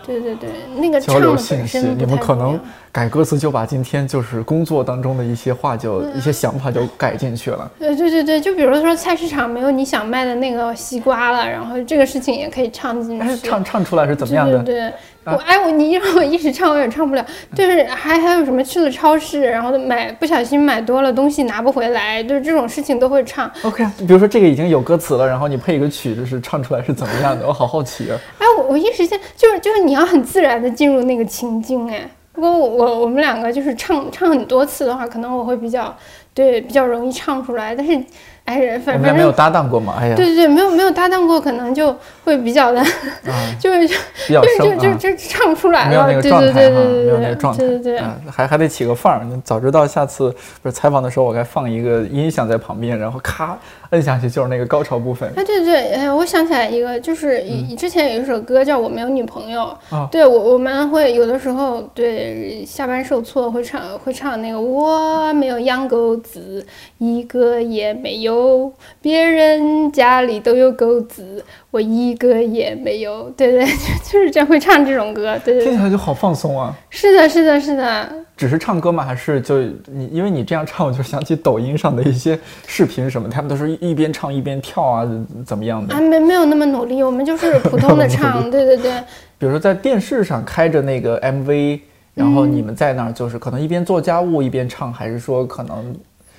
[0.05, 2.57] 对对对，那个唱的，本身不你们可能
[2.97, 7.71] 改歌词就把今天就是工作当中的一些话就、嗯一些想法就改进去了。
[7.77, 13.47] 呃，对对对，就比如说菜市场没有你想卖的那个西瓜了，然后这个事情也可以唱进哎，去。
[13.47, 14.57] 唱唱出来是怎么样的？
[14.63, 14.91] 对对
[15.25, 17.23] 对，我哎我你让 我一时唱我也唱不了。
[17.53, 23.47] 就是还还有什么去了超市，然后买不小心买多了东西拿不回来，就是这种事情都会唱。
[23.61, 27.45] OK，比如说这个已经有歌词了，然后你配一个曲，就是唱出来是怎么样的？
[27.45, 28.17] 我好好奇啊！
[28.39, 32.09] 哎，我我一时间就是就是你要很自然的进入那个情境哎。
[32.37, 35.93] 如果我我我们两个就是唱唱很多次的话，可能我会比较
[36.35, 37.75] 对比较容易唱出来。
[37.75, 37.93] 但是
[38.45, 39.95] 哎，我反反正们没有搭档过嘛？
[39.99, 43.95] 哎呀，对对对，没有没有搭档过，可能就会比较的，啊， 就是就
[44.59, 44.75] 就。
[44.77, 46.05] 就就唱不出来了。
[46.21, 47.99] 对对对对没有对对那个状态，对对
[48.31, 49.27] 还还得起个范儿。
[49.43, 50.29] 早知道下次
[50.61, 53.57] 不是采访的时候，我该放一个音响在旁边，然后咔
[53.91, 55.31] 摁下去就是那个高潮部分。
[55.35, 59.75] 哎，对对，哎，我想起来一个，就是以之前有一首歌叫《我没有女朋友》，
[60.09, 66.65] 对我我们会有的时候对下班受挫会唱会唱那个我没有养狗子，
[66.97, 68.71] 一个也没有，
[69.01, 73.65] 别人家里都有狗子，我一个也没有，对对，
[74.03, 76.73] 就就是这样会唱这种歌，对对对，听起来就好放松啊！
[76.89, 79.03] 是的，是的，是的，只是唱歌吗？
[79.03, 80.07] 还是就你？
[80.11, 85.07] 因为你这样唱，我就想起抖音上的一些视频什么，他们都是一边唱一边跳啊，
[85.45, 85.99] 怎么样的啊，？
[85.99, 88.91] 没没有那么努力，我们就是普通的唱， 对对对。
[89.37, 91.81] 比如说在电视上开着那个 MV，
[92.15, 95.95] 然后你们在那儿就是可能一边做家务一边唱，还是说可能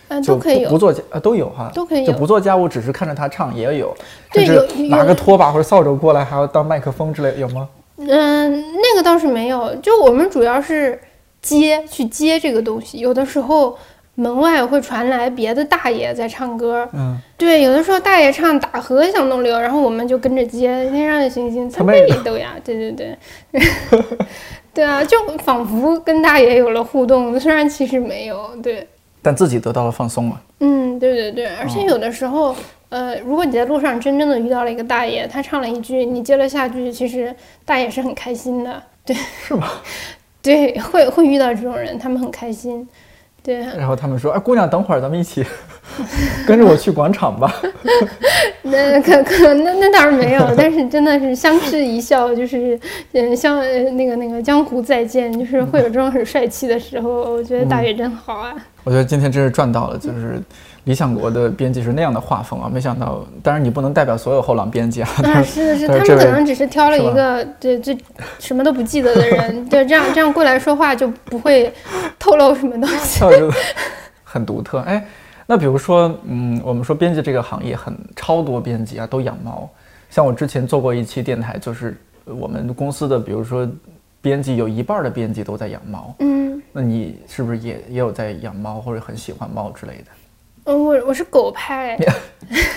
[0.08, 3.94] 嗯，就都可以有，不不做家呃都有哈，都可以就不做家务，只是看着他唱也有，
[4.32, 7.68] 对甚至有有拿个拖把或者扫帚过来，还要当麦克风之类，有吗？
[7.98, 11.00] 嗯，那个倒是没有，就我们主要是
[11.42, 13.76] 接去接这个东西，有的时候
[14.14, 23.18] 门外会传来别的大爷在唱歌，嗯，对，有的时候大爷唱打河向东流，然后我们就跟着接天上的星星在他们杯里斗呀，对对对，
[24.72, 28.86] 对啊，就仿佛跟大爷有了互动，虽然其实没有，对。
[29.28, 30.40] 但自己得到了放松嘛。
[30.60, 32.56] 嗯，对对对，而且哦有的时候，
[32.88, 37.34] 呃，如果你在路上真正的遇到了一个大爷，他唱了一句，你接了下句，其实
[37.66, 39.14] 大爷是很开心的，对，
[39.46, 39.68] 是吗？
[40.40, 42.88] 对，会会遇到这种人，他们很开心，
[43.42, 45.44] 对， 然后他们说：“哎，姑娘，等会儿咱们一起
[46.48, 47.54] 跟着我去广场吧。
[48.62, 52.78] 那可可那那倒是没有，但是真的是相视一笑，就是
[53.12, 58.54] 嗯，像呃那个那个江湖再见，就是会有这种很帅气的时候，我觉得大爷真好啊。”
[58.88, 60.40] 我觉得今天真是赚到了，就是
[60.84, 62.70] 理想国的编辑是那样的画风啊！
[62.72, 67.98] 没想到，当然你不能代表所有后浪编辑啊，啊，但是的是，但是 他们可能只是挑了一个对最
[68.38, 71.70] 什么都不记得的人， 对，这样这样过来说话就不会
[72.18, 73.22] 透露什么东西。
[74.24, 74.78] 很独特。
[74.78, 75.06] 哎，
[75.44, 79.68] 那比如说，嗯，我们说编辑这个行业很超多编辑啊，都养猫，
[80.08, 83.68] 像我之前做过一期电台，就是我们公司的，比如说
[84.22, 86.14] 编辑有一半的编辑都在养猫。
[86.20, 86.47] 嗯，
[86.78, 90.04] 那你是不是也也有在养猫或者很喜欢猫之类的？
[90.66, 91.98] 嗯，我我是狗派。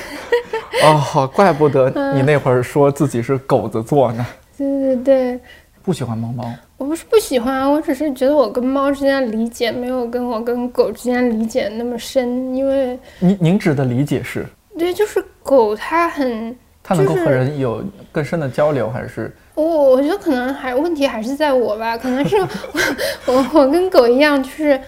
[0.83, 4.25] 哦，怪不得你那会儿说自己是狗子座呢。
[4.57, 5.39] 对对对，
[5.83, 6.51] 不喜欢猫猫。
[6.77, 14.47] 我不是不喜欢，我只是觉得我跟猫之间的理解没有跟我跟狗之间理解那么深，因为您您指的理解是？
[14.79, 19.31] 对，就是狗它很，它能够和人有更深的交流，还是？
[19.55, 22.37] 我我觉得可能还问题还是在我吧，可能是
[23.25, 24.79] 我我跟狗一样，就是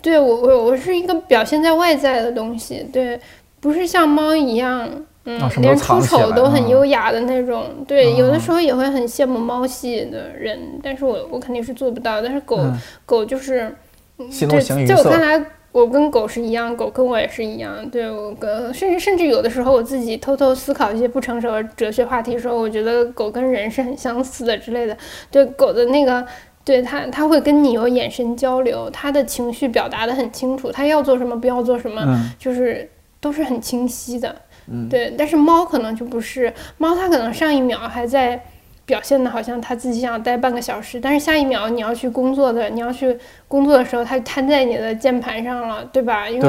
[0.00, 3.20] 对我我我是一个表现在外在的东西，对，
[3.60, 4.88] 不是像猫一样。
[5.26, 12.20] 嗯，连出丑都很优雅的那种，对，有的时候也会很羡慕猫系的人，但是我我肯定是做不到。
[12.20, 12.60] 但是狗
[13.06, 13.74] 狗就是，
[14.18, 15.42] 对，在我看来，
[15.74, 17.90] 我跟狗是一样，狗跟我也是一样。
[17.90, 24.96] 对我跟甚至甚至有的时候，我自己偷偷思考一些不成熟的哲学话题，的时候我觉得狗跟人是很相似的之类的。
[25.32, 26.24] 对狗的那个，
[26.64, 32.00] 对它它会跟你有眼神交流，它的情绪表达的很清楚，它要做什么不要做什么，
[32.38, 34.32] 就是都是很清晰的。
[34.68, 38.40] 嗯，对，但是猫可能就不是猫，它可能上一秒还在
[38.86, 43.16] 表现的好像他自己想待半个小时，但是下一秒你要去工作的，你要去
[43.48, 46.28] 工作的时候，它瘫在你的键盘上了，对吧？
[46.28, 46.48] 因为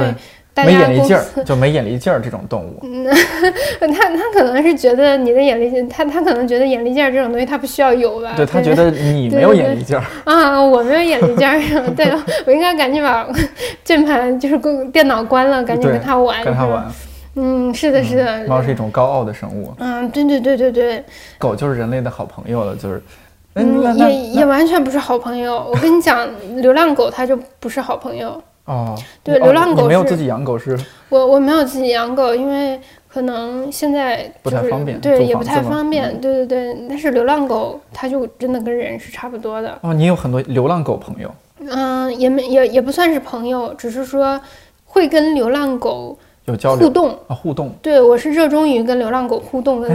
[0.58, 2.80] 没眼力劲儿，就没眼力劲儿这种动物。
[2.84, 3.06] 嗯，
[3.80, 8.34] 他他可能是觉得你的眼力劲，他他可能觉得眼力劲儿这种东西他不需要有吧？
[8.38, 11.60] 对，他觉得你 没有眼力劲儿 啊，我没有眼力劲儿，
[11.96, 12.10] 对，
[12.46, 13.28] 我应该赶紧把
[13.84, 16.86] 键盘就是电电脑关了，赶紧跟他玩，跟他玩。
[17.36, 18.48] 嗯，是的，是的。
[18.48, 19.74] 猫是一种高傲的生物。
[19.78, 21.04] 嗯，对对对对对。
[21.38, 23.02] 狗就是人类的好朋友了，就是。
[23.58, 25.66] 嗯，也也完全不是好朋友。
[25.72, 28.42] 我跟你讲，流浪狗它就不是好朋友。
[28.66, 28.94] 哦。
[29.24, 30.78] 对，流浪狗没有自己养狗是？
[31.08, 35.00] 我我没有自己养狗，因为可能现在不太方便。
[35.00, 36.20] 对，也不太方便。
[36.20, 39.78] 对对对，但是流浪狗它就真的跟人是差不多的。
[39.82, 41.34] 哦，你有很多流浪狗朋友。
[41.60, 44.38] 嗯，也没也也不算是朋友，只是说
[44.86, 46.18] 会跟流浪狗。
[46.46, 47.76] 有交流互动啊，互动。
[47.82, 49.90] 对，我是热衷于跟流浪狗互动的。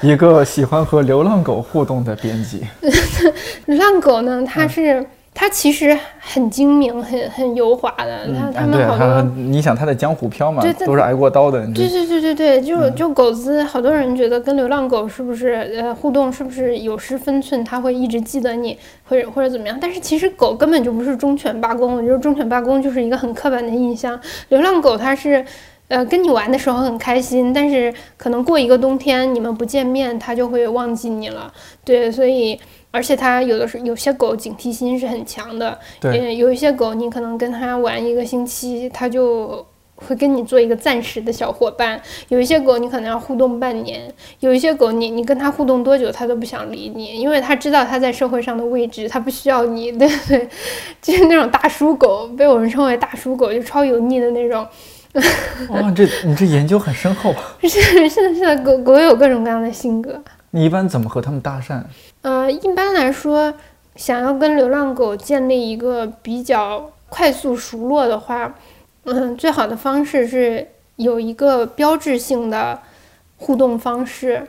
[0.00, 2.66] 一个喜欢和流浪狗互动的编辑。
[3.66, 5.06] 流浪狗呢，它是。
[5.36, 8.28] 它其实很精明，很很油滑的。
[8.32, 11.66] 它它们好多，你想它在江湖飘嘛，都是挨过刀的。
[11.74, 17.64] 对对对对对，就就狗子，好多人觉得跟流浪狗是不是呃互动是不是有失分寸？
[17.64, 19.76] 它会一直记得你，或者或者怎么样？
[19.80, 24.18] 但是其实狗根本就不是忠犬八公，我觉得忠犬八公就是一个很刻板的印象。
[24.50, 25.44] 流浪狗它是，
[25.88, 31.52] 呃，跟你玩的时候很开心，但是可能过一个冬天你们不见面，它就会忘记你了。
[31.84, 32.60] 对，所以。
[32.90, 39.66] 而且它有的时候有些狗警惕心是很强的，对，有一些狗你可能跟它玩一个星期，它就
[39.96, 44.02] 会跟你做一个暂时的小伙伴；有一些狗你可能要互动半年，
[44.38, 50.48] 有一些狗你你跟它互动多久它都不想理你，因为它知道它在社会上的位置，它不需要你，对对，
[51.02, 54.64] 就是那种大叔狗，被我们称为大叔狗，就超油腻的那种。
[55.68, 57.34] 哇， 这你这研究很深厚。
[57.62, 60.20] 是是的是的，狗狗有各种各样的性格。
[60.50, 61.82] 你一般怎么和它们搭讪？
[62.22, 63.52] 呃，一般来说，
[63.96, 68.54] 想要跟流浪狗建立一个比较快速熟络的话，
[69.04, 72.80] 嗯，最好的方式是有一个标志性的
[73.36, 74.46] 互动方式，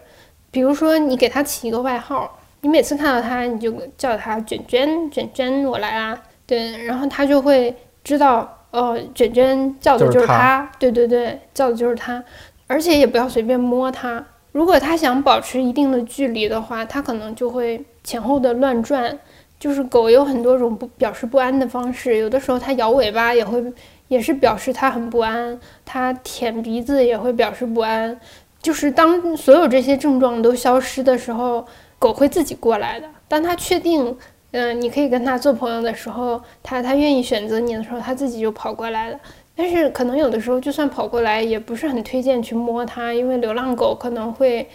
[0.51, 12.24] 比如说你给它起一个外号，你每次看到它你就叫它卷卷卷卷，我来啦，对，然后它就会知道，哦，卷卷叫的就是它，对对对，叫的就是它，
[12.68, 14.24] 而且也不要随便摸它。
[14.52, 19.18] 如果它想保持一定的距离的话，它可能就会前后的乱转。
[19.58, 23.64] 就是狗有很多种不表示不安的方式，有的时候它摇尾巴也会，
[24.10, 25.58] 也是表示它很不安。
[25.86, 28.20] 它舔鼻子也会表示不安。
[28.62, 31.66] 就是当所有这些症状都消失的时候，
[31.98, 33.08] 狗会自己过来的。
[33.30, 34.16] 当它确定，
[34.58, 39.20] 嗯，你可以跟他做朋友的时候，他他愿意选择你的时候，他自己就跑过来了。
[39.54, 44.65] 但是可能有的时候，就算跑过来，也不是很推荐去摸它，因为流浪狗可能会，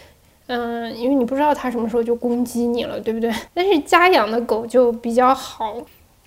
[0.45, 3.33] 嗯，因为你不知道它什么时候就攻击你了，对不对？
[3.55, 5.75] 但是家养的狗就比较好，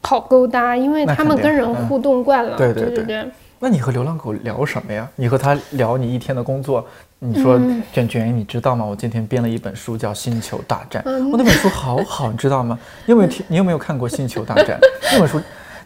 [0.02, 2.56] 好勾搭，因为它们跟人互动惯了。
[2.56, 3.24] 对对对。
[3.60, 5.08] 那你和流浪狗聊什么呀？
[5.16, 6.84] 你和它聊你一天的工作，
[7.18, 7.58] 你说
[7.92, 8.84] 卷卷，你知道吗？
[8.84, 12.78] 我今天编了一本书叫《星球大战》，我那本书好好，你知道吗？
[13.06, 13.44] 你有没有听？
[13.48, 14.78] 你有没有看过《星球大战》
[15.12, 15.40] 那本书？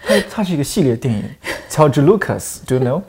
[0.05, 1.23] 它它是一个系列电影，
[1.69, 3.03] 乔治·卢卡斯，Do you know？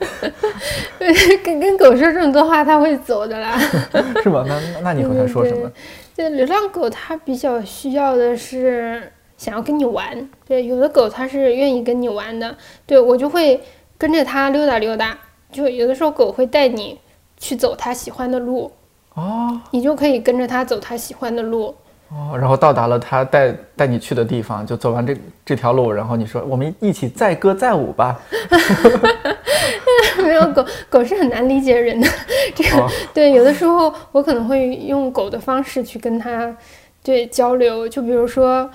[1.42, 3.58] 跟跟狗说这么多话，它会走的啦。
[4.22, 4.44] 是吧？
[4.46, 5.70] 那那你和它说什么？
[6.14, 10.28] 就流浪狗，它比较需要的是想要跟你玩。
[10.46, 12.56] 对，有的狗它是愿意跟你玩的。
[12.86, 13.60] 对我就会
[13.96, 15.16] 跟着它溜达溜达。
[15.52, 16.98] 就有的时候狗会带你
[17.40, 18.70] 去走他喜欢的路，
[19.14, 21.74] 哦你就可以跟着他走他喜欢的路。
[22.10, 28.20] 哦，然后到达了他带带你去的地方，就走完这这条路，然后你说我们一起载歌载舞吧。
[30.22, 32.08] 没有狗，狗是很难理解人的。
[32.54, 36.54] 这个、哦 对，有的时候我可能会用狗的方式去跟它
[37.02, 38.68] 对交流，就比如说，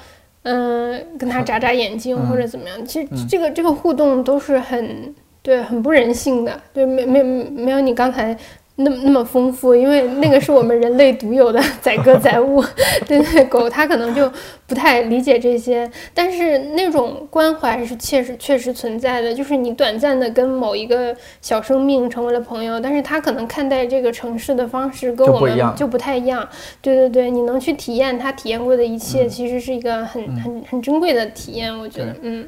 [0.43, 2.86] 嗯、跟它眨眨眼睛嗯或者怎么样。
[2.86, 5.13] 其实这个这个互动都是很
[5.46, 6.60] 对，很不人性的。
[6.74, 8.36] 对，没没没有你刚才。
[8.78, 12.62] 那么那么丰富，因为那个是我们人类独有的载歌载舞，
[13.08, 14.30] 对对，狗它可能就
[14.68, 26.46] 不太理解这些，但是那种关怀是确实确实存在的，就是你短暂的跟某一个小生命成为了朋友，但是它可能看待这个城市的方式跟我们就不太一样。
[26.82, 32.46] 对对对，你能去体验它体验过的一切，其实是一个很、很很珍贵的体验，我觉得，嗯。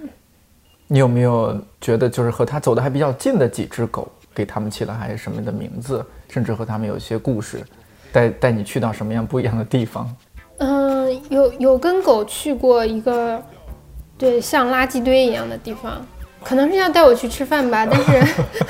[0.87, 7.61] 你有没有觉得就是和它走的还比较近的几只狗，给它们起了还是什么的名字，甚至和它们有一些故事，
[8.11, 10.15] 带带你去到什么样不一样的地方？
[10.59, 13.41] 嗯，有有跟狗去过一个，
[14.17, 16.03] 对，像垃圾堆一样的地方，
[16.43, 18.17] 可能是要带我去吃饭吧，但是，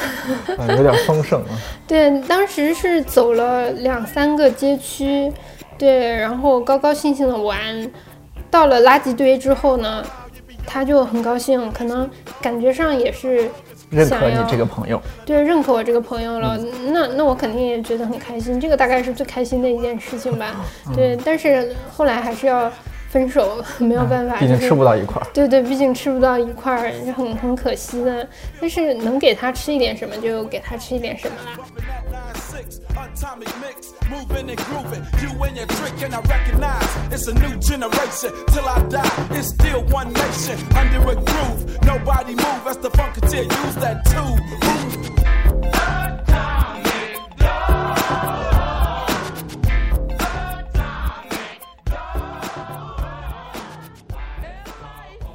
[0.58, 1.50] 啊，有点丰盛啊。
[1.88, 5.32] 对，当时是走了两三个街区，
[5.78, 7.90] 对，然后高高兴兴的玩，
[8.50, 10.04] 到了垃圾堆之后呢，
[10.68, 12.08] 他就很高兴，可能
[12.42, 13.50] 感觉上也是
[13.90, 16.60] 认可你这个朋友，对，认可我这个朋友了，
[16.92, 20.58] 那那我肯定也觉得很开心，这个大概是最开心的一件事情吧。
[20.94, 22.70] 对，但是后来还是要
[23.10, 25.28] 分手，没有办法，就是毕竟吃不到一块儿。
[25.34, 28.28] 对对，毕竟吃不到一块儿，是很很可惜的。
[28.60, 31.58] 但是能给他吃一点什么，就给他吃一点什么啦。
[32.68, 35.04] Six, atomic mix, moving and grooving.
[35.22, 38.32] You and your trick, and I recognize it's a new generation.
[38.48, 41.82] Till I die, it's still one nation under a groove.
[41.86, 44.42] Nobody move as the funketeer use that tube.
[44.64, 45.08] Move.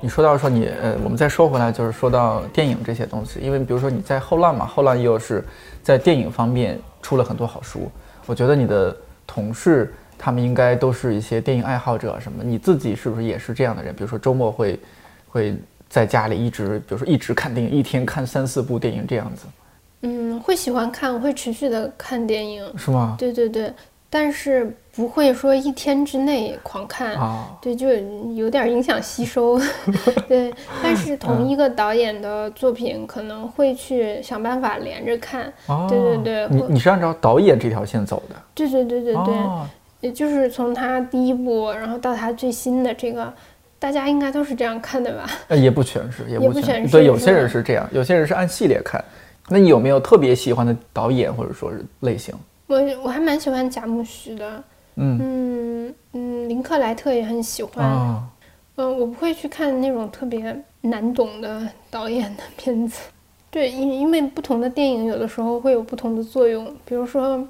[0.04, 5.42] 你说到说你呃，我们再说回来，就是说到电影这些东西，因为比如说你在后浪嘛，后浪又是
[5.82, 7.90] 在电影方面出了很多好书。
[8.24, 8.96] 我觉得你的
[9.26, 13.92] 同事他们应该都是一些电影爱好者什么，你自己是不是也是这样的人？
[13.94, 14.78] 比如说周末会
[15.28, 15.56] 会
[15.88, 19.46] 在家里一直，比如说一直看电影，一天看三四部电影这样子，
[20.02, 22.78] 嗯，会喜欢看，会持续的看电影。
[22.78, 23.16] 是吗？
[23.18, 23.72] 对对对，
[24.08, 27.14] 但是不会说一天之内狂看。
[27.14, 27.88] 啊，对，就
[28.34, 29.58] 有点影响吸收。
[30.28, 35.52] 对，但是同一个导演的作品可能会去想办法连着看。
[35.66, 39.66] 哦，对对对你你是按照导演这条线走的，对对对对对，哦
[40.00, 43.32] 也就是从他第一部，然后到他最新的这个，
[43.78, 45.30] 大家应该都是这样看的吧？
[45.46, 49.02] 呃，也不全是，也也不全是对，有些人是这样，有些人是按系列看。
[49.48, 52.34] 那你有没有特别喜欢的导演或者说是类型？
[52.66, 54.62] 我我还蛮喜欢贾木许的，
[54.96, 57.84] 嗯嗯嗯，林克莱特也很喜欢。
[57.84, 58.28] 啊，
[58.76, 63.00] 嗯，我不会去看那种特别难懂的导演的片子。
[63.50, 67.46] 对，因因为不同的电影有的时候会有不同的作用，比如说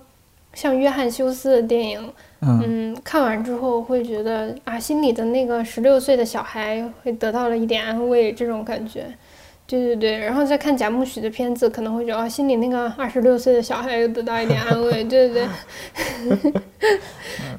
[0.54, 9.06] 像约翰休斯的电影，嗯嗯，看完之后会觉得啊，心里的那个十六岁的小孩会得到了一点安慰，这种感觉。
[9.72, 15.02] 对对对，然后再看贾木许的片子，可能会觉得啊，心里那个二十六岁的小孩又得到一点安慰。
[15.04, 15.48] 对对
[16.28, 16.52] 对，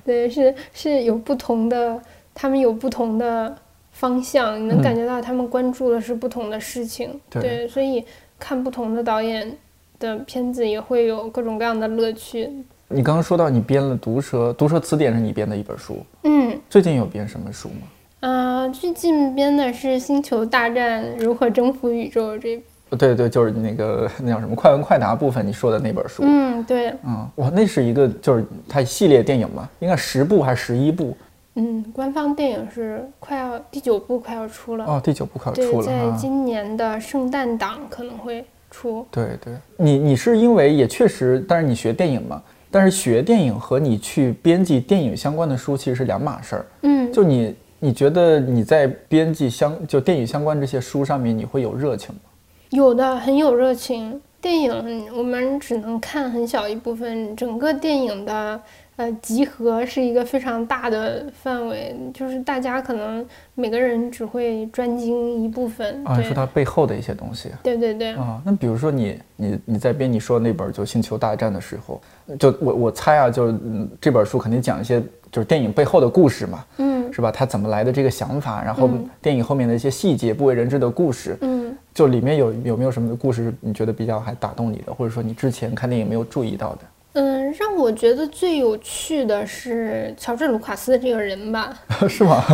[0.05, 1.99] 对， 是是有不同的，
[2.36, 3.55] 他们有不同的
[3.93, 7.20] 方向，你能感觉到他们关注的是不同的事情。
[7.32, 8.05] 对所以
[8.38, 9.51] 看不同的导演
[9.97, 12.47] 的片子也会有各种各样的乐趣。
[12.89, 16.55] 你刚刚说到你编了《毒蛇》，《毒蛇词典》是你编的一本书，嗯。
[16.70, 17.88] 最近有编什么书吗？
[18.24, 22.57] 啊、最近编的是《星球大战：如何征服宇宙》这，
[22.89, 26.24] 呃对对，就是那个那叫什么快问快答部分你说的那本书。
[26.26, 31.17] 嗯，对，嗯，哇，那是一个就是它系列电影嘛，应该十部还是十一部？
[31.55, 36.15] 嗯，官方电影是快要第九部快要出了，哦，第九部快要出，了在啊。
[36.17, 39.05] 今年的圣诞档可能会出。
[39.11, 46.65] 对对，你你是因为也确实，但是你学电影嘛，但是学电影和你去编辑电影相关的书其实是两码事儿。
[46.84, 47.53] 嗯，就你
[47.84, 52.22] 你觉得你在编辑相就电影相关这些书上面，你会有热情吗？
[52.70, 54.22] 有的很有热情。
[54.40, 58.62] 电影我们只能看很小一部分，整个电影的
[58.96, 66.02] 呃集合是一个非常大的范围，就是大家可能每个人只会专精一部分。
[66.06, 72.02] 啊，你说它背后的一些东西对对对，啊，那比如说你你你在编你说那本就《星球大战》的时候，
[72.40, 75.02] 就我我猜啊，就是嗯这本书肯定讲一些
[75.34, 77.30] 就是电影背后的故事嘛，嗯是吧？
[77.32, 81.76] 他怎么来的这个想法，然后嗯电影后面的一些细节不为人知的故事，嗯。
[81.94, 86.80] 就里面有有没有什么故事你觉得比较还打动你的，或者说你之前看电影没有注意到的？
[87.14, 91.72] 嗯，让我觉得最有趣的是乔治·卢卡斯这个人吧。
[92.10, 92.44] 是吗？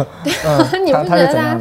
[0.46, 1.58] 嗯， 你不觉得他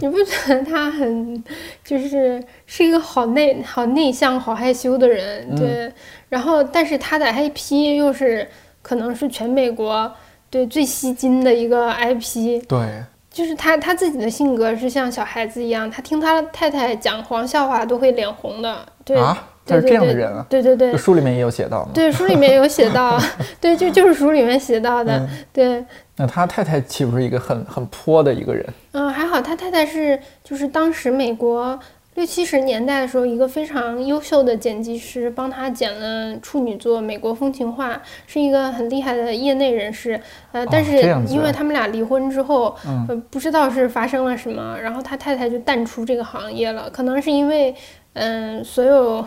[0.00, 1.44] 你不觉得他很，
[1.84, 5.46] 就是是一个好内、好内向、好害羞的人？
[5.52, 5.92] 嗯对。
[6.28, 8.48] 然后，但是他的 IP 又是
[8.82, 10.12] 可能是全美国
[10.50, 12.60] 对最吸金的一个 IP。
[12.66, 18.76] 对，就是他他自己的性格是像小孩子一样，他听他太太讲黄笑话都会脸红的。
[19.04, 20.44] 对，啊，他是这样的人啊。
[20.48, 21.90] 对对对，书里面也有写到吗？
[21.94, 23.18] 对，书里面有写到，
[23.60, 25.84] 对，就就是书里面写到的，嗯对，
[26.16, 28.66] 那他太太岂不是一个很很泼的一个人？
[28.92, 31.78] 嗯，还好他太太是就是当时美国
[32.14, 37.94] 六七十年代的时候，一个非常优秀的剪辑师，帮他剪了处女作《美国风情画》，
[38.26, 40.20] 是一个很厉害的业内人士。
[40.52, 47.74] 呃，但哦是因为他们俩离婚之后，嗯呃，不知道是发生了什么，然后他太太就淡出这个行业了，可能是因为，
[48.14, 49.24] 嗯、所有。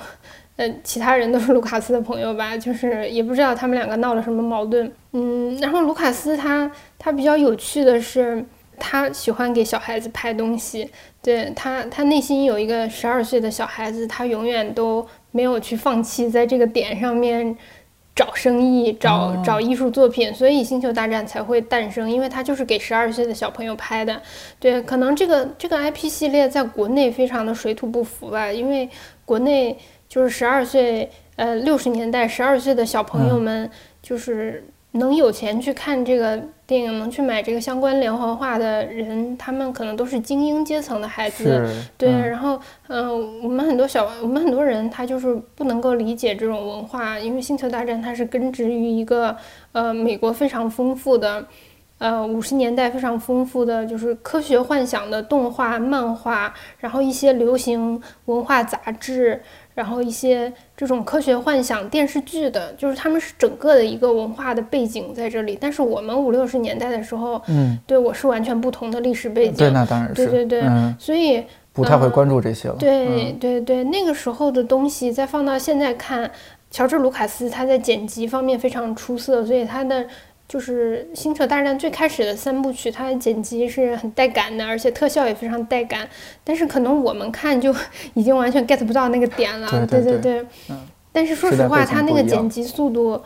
[0.55, 4.91] 呃，其他人都是卢卡斯的朋友吧，就是也不知道他们两个闹了什么矛盾。
[5.13, 6.69] 嗯，然后卢卡斯他
[6.99, 8.45] 他比较有趣的是，
[8.79, 10.89] 他喜欢给小孩子拍东西，
[11.21, 17.55] 对他他内心有一个十二岁的小孩子，他永远都没有去放弃在这个点上面
[18.15, 19.43] 找生意、找、哦。
[19.43, 24.21] 找艺术作品，所以《星球大战》才会诞生，因为他就是给十二岁的小朋友拍的。
[24.59, 28.87] 对，可能这个这个 IP 系列在国内非常的水土不服吧，因为
[29.25, 33.67] 国内就是十二岁，呃，六十年代十二岁的小朋友们，
[34.01, 34.63] 就是
[34.93, 41.67] 能有钱去看这个电影，能去买这个相关连环画的人，他们可能都是精英阶层的孩子。
[41.97, 49.35] 对，嗯然后，嗯、我们很多小，我们很多人他就是不能够理解这种文化，因为《星球大战》它是根植于一个
[49.71, 51.43] 呃美国非常丰富的，
[51.97, 59.41] 呃五十年代非常丰富的就是科学幻想的动画、漫画，然后一些流行文化杂志，
[59.73, 65.57] 然后一些这种科学幻想电视剧的，就是他们是整个的一个文化的背景在这里。
[65.59, 71.43] 但是我们五六十年代的时候，嗯，对我是完全不同的历史背景，对，那当然是，对对对嗯，所以。
[71.75, 72.75] 不太会嗯关注这些了。
[72.75, 76.29] 对嗯对对，那个时候的东西再放到现在看，
[76.69, 80.05] 乔治·卢卡斯他在剪辑方面非常出色，所以他的
[80.47, 86.07] 就是《星球大战》最开始的三部曲，它的剪辑是很带感的，而且特效也非常带感。
[86.43, 87.73] 但是可能我们看就
[88.13, 89.69] 已经完全 get 不到那个点了。
[89.69, 90.79] 对对对对对嗯
[91.11, 93.21] 但是说实话，它那个剪辑速度。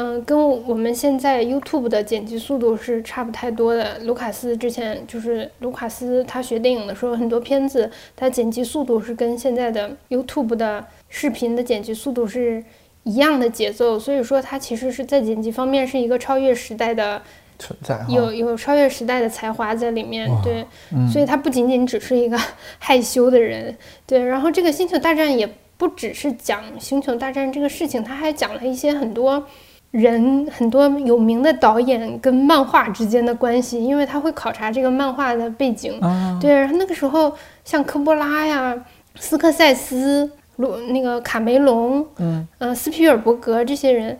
[0.00, 3.98] 嗯，跟我们现在 YouTube 的剪辑速度是差不太多的。
[4.04, 12.62] 卢卡斯之前就是卢卡斯，他学电影的时候，很多片子他剪辑速度是跟现在的 YouTube 的视频的剪辑速度是
[13.04, 17.20] 一样的节奏，所以说他其实是在剪辑方面是一个超越时代的，
[17.58, 18.04] 存在。
[18.08, 20.30] 有有超越时代的才华在里面。
[20.42, 22.38] 对，嗯所以他不仅仅只是一个
[22.78, 23.76] 害羞的人，
[24.06, 24.22] 对。
[24.22, 29.46] 然后这个星球大战也不只是讲星球大战这个事情，他还讲了一些很多。
[29.90, 37.32] 人很多有名的导演跟漫画之间的关系，因为他会考察这个漫画的背景，啊，对，然后那个时候
[37.64, 38.84] 像科波拉呀、
[39.18, 44.16] 斯科塞斯、鲁那个卡梅隆，嗯，呃，斯皮尔伯格这些人，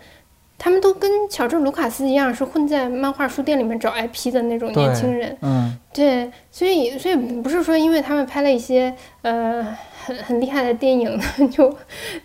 [0.57, 5.37] 他们都跟乔治·卢卡斯一样，是混在漫画书店里面找 IP 的那种年轻人。
[5.43, 9.63] 嗯，对，所以所以不是说因为他们拍了一些呃
[10.05, 11.21] 很很厉害的电影，
[11.51, 11.77] 就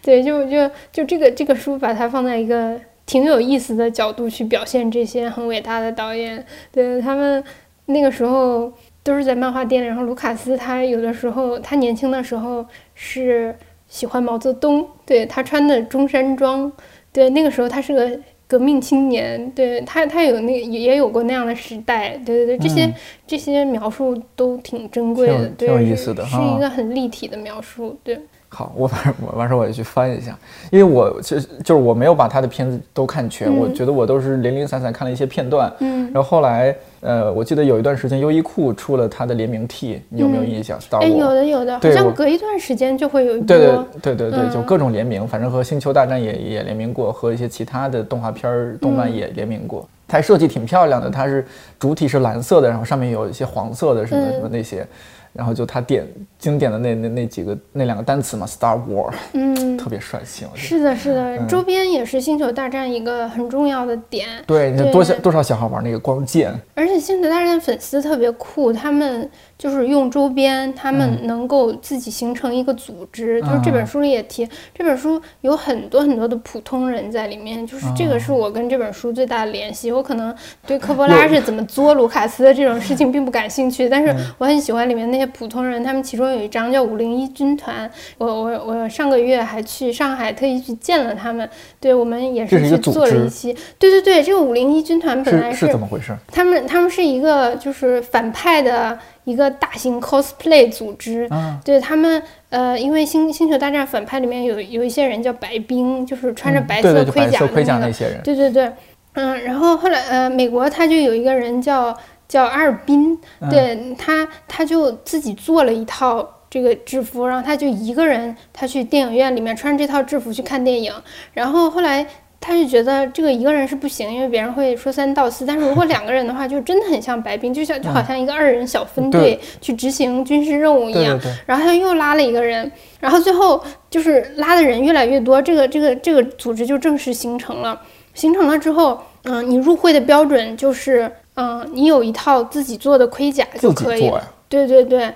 [0.01, 7.43] 对就就就这个这个书把它放在一个挺有意思的角度去表现这些很伟大的导演，对他们
[7.87, 13.55] 那个时候都是在漫画店里，然后卢卡斯他有的时候他年轻的时候是
[13.93, 16.71] 喜欢毛泽东，对他穿的中山装，
[17.11, 18.19] 对那个时候他是个。
[18.45, 22.93] 革命青年，对他，他有那也也有过那样的时代，对对对，这些、嗯
[23.25, 28.19] 这些描述都挺珍贵的，挺有意思的是一个很立体的描述，对，
[28.49, 30.37] 好，我反正我完事儿我也去翻一下，
[30.69, 35.71] 因为我其实就是我没有把他的片子都看全，我嗯觉得我都是零零散散看了一些片段。
[35.79, 41.33] 嗯，然后后来，呃，我记得有一段时间优衣库出了它的联名 T，你有没有嗯印象哎，有。
[41.33, 49.87] 的有的，好像隔一段时间就会有一波，对对对对对，就嗯各种联名，反正和星球大战也也联名过，和一些其他的动画片儿、动漫嗯也联名过。
[50.07, 51.45] 它设计挺漂亮的，它是
[51.77, 54.87] 主体是蓝色的，然后上面有一些黄色的什么嗯什么那些，
[55.33, 56.07] 然后就他点
[56.37, 60.45] 经典的那那那几个那两个单词嘛，Star War，嗯，特别帅气。
[60.55, 61.47] 是的，是的，嗯。
[61.47, 73.41] 周边也是星球大战一个很重要的点，对，你看多少多少小孩玩那个光剑，而且星球大战粉丝特别酷，他们就是用周边，他们能够自己形成一个组织。
[73.41, 74.47] 就是这本书里也提，
[74.77, 79.91] 这本书有很多很多的普通人在里面，就是这个是我跟这本书最大的联系。
[79.91, 80.31] 我可能
[80.67, 91.49] 对科波拉是怎么作卢卡斯的这种事情并不感兴趣，但是我很喜欢里面那些些普通人，他们其中有一张叫五零一军团，我我我上个月还去上海特意去见了他们，
[91.79, 96.13] 对我们也是去做了一期，对对对，这个五零一军团本来是是怎么回事？
[96.27, 108.71] 他们他们是一个就是反派的一个大型 cosplay 组织，啊，对他们呃，因为星星球大战反派里面有有一些人叫白冰，就是穿着嗯白色盔甲的那个，那些人，对对对，
[109.13, 111.97] 嗯，然后后来呃，美国他就有一个人叫
[112.27, 113.49] 叫阿尔宾，嗯。
[113.49, 116.29] 对他他就自己做了一套。
[116.53, 120.93] 这个制服，然后他就一个人，他去电影院里面穿这套制服去看电影，
[121.33, 122.05] 然后后来
[122.45, 131.17] 他就觉得这个一个人是不行，因为别人会说三道四，但是如果两个人的话，就真的很像白冰，就像就好像一个二人小分队去执行军事任务一样。
[131.17, 131.31] 对对。
[131.31, 132.69] 对，然后他又拉了一个人，
[132.99, 137.79] 然后最后就是拉的人越来越多，这个这个这个组织就正式形成了。
[138.13, 144.11] 形成了之后，嗯、你入会的标准就是，嗯、你有一套自己做的盔甲就可以
[144.49, 145.11] 对对对，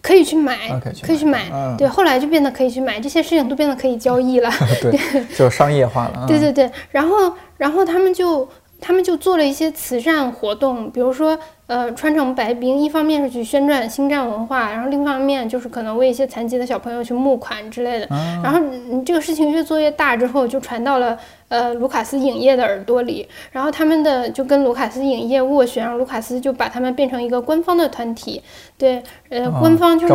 [0.00, 1.44] 可以去买，啊可以去可以去买。
[1.52, 4.50] 嗯对，后来就变得可以去买，这些事情都变得可以交易了。
[4.80, 8.48] 对，就商业化了，嗯对对对，然后然后他们就
[8.80, 18.06] 他们就做了一些慈善活动，比如说呃穿成白冰，一方面是去宣传星战文化，然后另一方面就是可能为一些残疾的小朋友去募款之类的。
[18.06, 18.40] 啊。
[18.42, 21.18] 然后嗯这个事情越做越大之后，就传到了
[21.48, 28.42] 呃卢卡斯影业的耳朵里，然后他们的就跟卢卡斯影业斡旋，然后卢卡斯就把他们变成一个官方的团体，
[28.76, 30.14] 对，呃，啊官方就是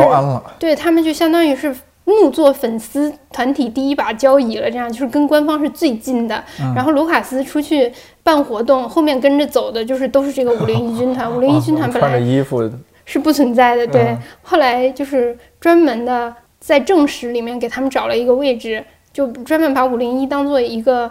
[0.58, 1.74] 对他们就相当于是
[2.04, 6.42] 木做粉丝团体第一把交椅了，这样就是跟官方是最近的。
[6.60, 7.92] 嗯然后卢卡斯出去
[8.22, 11.30] 办活动，后面跟着走的就是都是这个五零一军团。
[11.34, 12.70] 五零一军团本穿着来衣服，
[13.04, 21.10] 是不存在的，对，嗯后来就是专门的在正史里面给他们找了一个位置，就专门把五零一当做一个。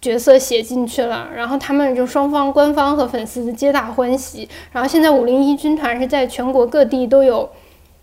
[0.00, 4.48] 角色写进去了，然后他们就双方官方和粉丝皆大欢喜。
[4.70, 7.50] 然后现在五零一军团是在全国各地都有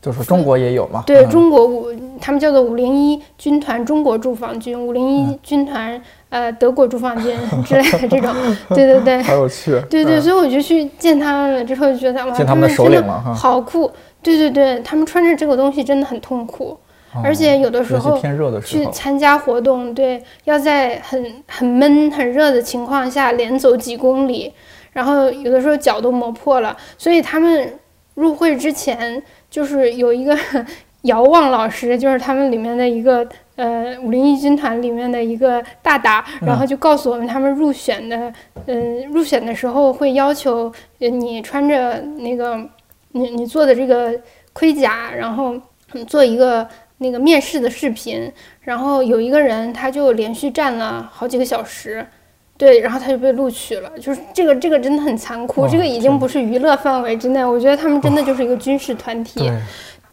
[0.05, 1.29] 就是中国也有嘛，对嗯。
[1.31, 1.91] 中国五，
[2.21, 5.09] 他们叫做五零一军团中国驻防军，五零嗯。
[5.31, 5.99] 一军团
[6.29, 7.35] 呃德国驻防军
[7.65, 8.31] 之类的这种，
[8.69, 10.21] 对对对，好有趣，对对，嗯。
[10.21, 13.91] 所以我就去见他们了，之后就觉得哇，他们真的好酷，
[14.21, 16.77] 对对对，他们穿着这个东西真的很痛苦，
[17.23, 24.53] 而且有的时候天热的时去，参加活动，对，要在很很闷很热的情况下连走几公里，
[24.91, 27.79] 然后有的时候脚都磨破了，所以他们
[28.15, 30.37] 入会之前就是有一个
[31.03, 38.33] 遥望老师，就是他们里面的一个呃五零一军团里面的一个大大，然后就告诉我们他们入选的，
[38.65, 42.59] 嗯、入选的时候会要求呃你穿着那个
[43.11, 44.19] 你你做的这个
[44.51, 45.55] 盔甲，然后
[45.93, 46.67] 嗯做一个
[46.97, 48.31] 那个面试的视频，
[48.61, 52.05] 然后有一个人他就连续站了好几个小时。
[52.57, 59.39] 对，然后他就被录取了，就是这个，这个真的很残酷，这个已经不是娱乐范围之内，我觉得他们真的就是一个军事团体。
[59.41, 59.51] 对，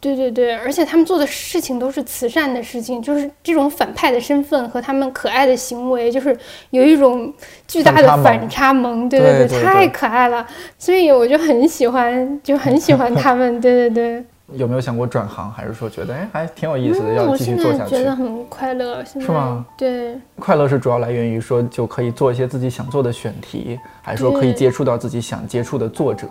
[0.01, 6.37] 对对对，而且他们做的事情都是慈善的事情，就是这种反派的身份和他们可爱的行为，就是
[6.71, 7.33] 有一种
[7.69, 9.09] 巨大的反差萌。
[9.09, 10.45] 对对对太可爱了，
[10.77, 13.61] 所以我就很喜欢，就很喜欢他们。
[13.61, 14.25] 对对对，
[14.55, 17.91] 有没有想过转行，还是说觉得哎还挺有意思的，嗯，要继续做下去？
[17.97, 19.05] 觉得很快乐。
[19.05, 19.65] 现在是吗？
[19.77, 26.27] 对，快乐是主要来源于说就可以做一些自己想做的选题，还是说可以接触到自己想接触的作者，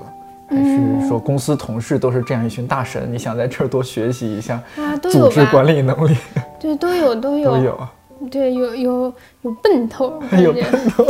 [0.50, 4.62] 还是说公司同事都是这样一群大神，你想在这儿多学习一下？
[5.02, 6.16] 组织管理能力
[6.60, 7.92] 对，都有都有，都有啊。
[8.30, 11.04] 对，有有有奔头，有奔头，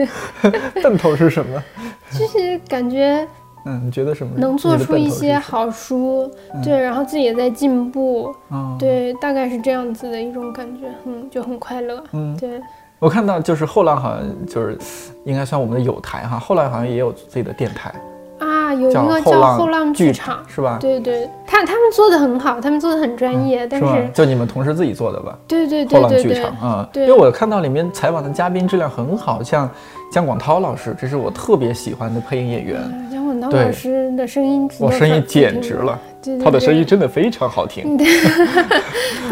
[0.82, 1.62] 奔头是什么？
[2.18, 3.26] 就是感觉
[3.66, 4.32] 嗯，你觉得什么？
[4.36, 6.30] 能做出一些好书，
[6.62, 12.60] 对，然后自己也在进步，嗯，对，大概是这样子的一种感觉，嗯，就很快乐，嗯对，
[12.98, 14.78] 我看到就是后浪好像就是
[15.24, 17.94] 应该算我们的有台哈，后浪好像也有自己的电台，
[18.38, 20.76] 啊，有一个叫后浪剧剧场，是吧？
[20.80, 24.10] 对对，他他们做的很好，他们做的很专业，但是？
[24.12, 25.38] 就你们同事自己做的吧？
[25.48, 29.68] 对对后浪对对对剧场，啊，对因为我看到里面采访的嘉宾质量很好，像
[30.10, 33.03] 姜广涛老师，这是我特别喜欢的配音演员，
[33.50, 37.96] 老师的声音我声音简直了，对对他的声音真的非常好听。
[37.96, 38.06] 对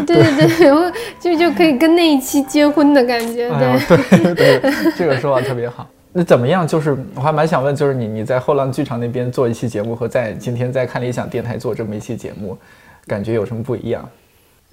[0.05, 4.61] 对对，然后就就可以跟那一期结婚的感觉，哎对对，
[4.97, 5.87] 这个说法特别好。
[6.11, 6.67] 那怎么样？
[6.67, 12.55] 就是我还蛮想问，就是你你在后浪剧场那边做一期节目，和在今天在看理想电台做这么一期节目，
[13.07, 14.07] 感觉有什么不一样？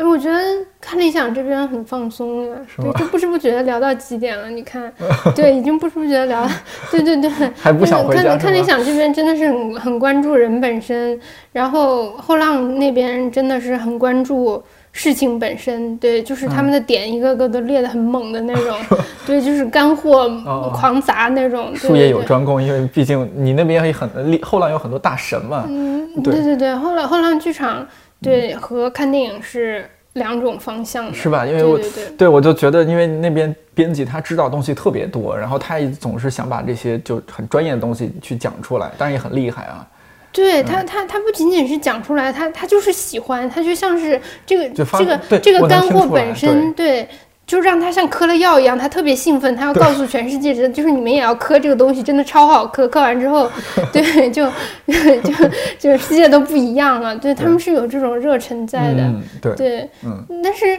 [0.01, 0.38] 哎，我觉得
[0.80, 4.48] 看理想这边很放松了，对，就不知不觉聊到几点了？
[4.48, 4.90] 你看，
[5.36, 6.48] 对，已经不知不觉聊，
[6.90, 7.30] 对对对，
[7.61, 11.20] 还不想回家看看理想这边真的是很很关注人本身，
[11.53, 18.74] 然后后浪那边真的是很关注事情本身，对，就是他嗯们的点一个个都列的很猛的那种，
[19.26, 22.22] 对，就是干货哦狂砸那种，对术业有。
[22.22, 25.66] 专攻，因为毕竟你那边也很厉后浪有很多大神嘛。
[25.68, 27.86] 嗯，对对对对，后浪后浪剧场
[28.23, 31.47] 对和看电影是两种方向的，是吧？
[31.47, 31.81] 因为对我
[32.18, 39.87] 对我就觉得，因为那边编辑他知道东西特别多，然后他也总是想把这些就很专业的东西去讲出来，当然也很厉害啊。
[40.33, 47.09] 对他，他他不仅仅是讲出来，他他就是喜欢，他就像是这个这个这个干货本身，对，
[47.51, 53.51] 就让他像嗑了药一样，他特别兴奋，他要告诉全世界，这就是你们也要嗑这个东西，真的超好嗑，嗑完之后，
[53.92, 54.46] 对，就
[54.86, 55.32] 就
[55.76, 60.78] 就世界都不一样了，对他们是有这种热忱在的，嗯，对，对，嗯，但是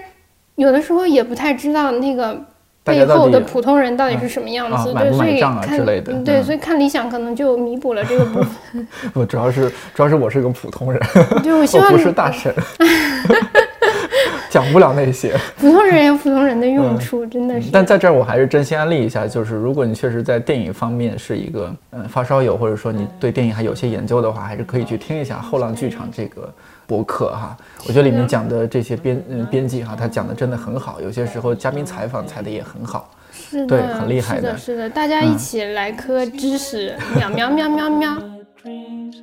[0.56, 2.42] 有的时候也不太知道那个
[2.84, 8.88] 背后的普通人到底是什么样啊子，对，买不买所以看对，嗯所以看理想可能就弥补了这个部分。
[9.14, 11.00] 不主要是主要是我是个普通人，
[11.44, 12.54] 对，我希望我不是大神，
[14.50, 15.34] 讲不了那些。
[15.58, 17.70] 普通人有普通人的用处，真的是。
[17.72, 26.52] 但在这儿我还是真心安利一下，就是如果你确实在电影方面是一个嗯发烧友，或者说你对电影还有些研究的话，还是可以去听一下后浪剧场这个
[26.92, 27.56] 博客哈。
[27.88, 33.10] 我觉得里面讲的这些编嗯编辑哈，他讲的真的很好，有些时候嘉宾采访采的也很好。
[33.32, 38.18] 是的，对很厉害的是的，是的，大家一起来磕知识，喵喵喵喵喵。
[38.62, 39.16] dreams.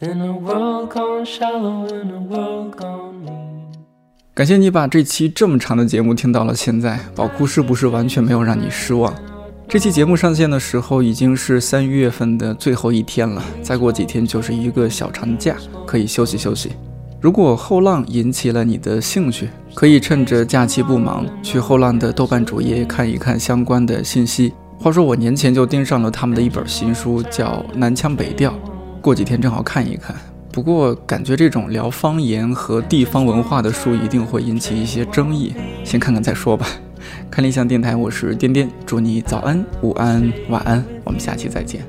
[0.00, 3.62] In a world gone shallow, in a world gone mean.
[4.34, 9.14] 感谢你把这期这么长的节目听到了现在，宝库是不是完全没有让你失望？
[9.68, 16.70] 这期节目上线的时候已经是三月份的最后一天了，再过几天就是一个小长假，可以休息休息。
[17.20, 24.52] 如果后浪引起了你的兴趣，可以趁着假期不忙，去后浪的豆瓣主页看一看相关的信息。
[24.78, 28.52] 话说我年前就盯上了他们的一本新书，叫《南腔北调》，
[29.00, 30.14] 过几天正好看一看。
[30.52, 35.52] 不过感觉这种聊方言和地方文化的书一定会引起一些争议，
[35.82, 36.68] 先看看再说吧。
[37.30, 41.82] 看理想电台，我是颠颠，祝你早安、午安、晚安，我们下期再见。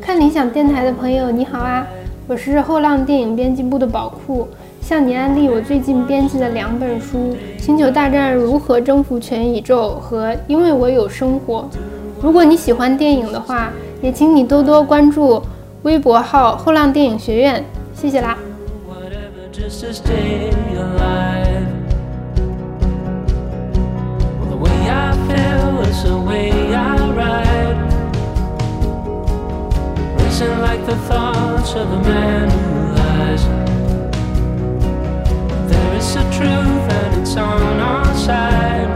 [0.00, 1.86] 看理想电台的朋友，你好啊！
[2.28, 4.48] 我是后浪电影编辑部的宝库，
[4.80, 11.68] 向你安利我最近编辑的两本书《星球大战：如何征服全宇宙》和《因为我有生活》。
[12.22, 15.42] 如果你喜欢电影的话，也请你多多关注
[15.82, 17.64] 微博号“后浪电影学院”，
[17.94, 18.36] 谢谢啦！
[19.56, 21.66] just to stay alive.
[24.38, 27.78] Well, the way I feel is the way I ride.
[30.20, 33.44] Racing like the thoughts of a man who lies.
[35.70, 38.94] There is a truth and it's on our side.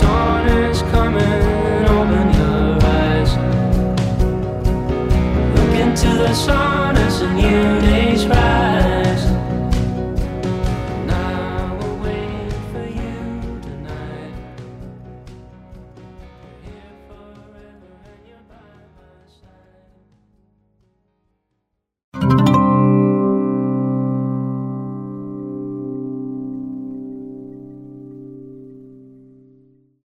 [0.00, 3.36] Dawn is coming, open your eyes.
[5.54, 6.91] Look into the sun
[7.22, 8.61] a new day's ride.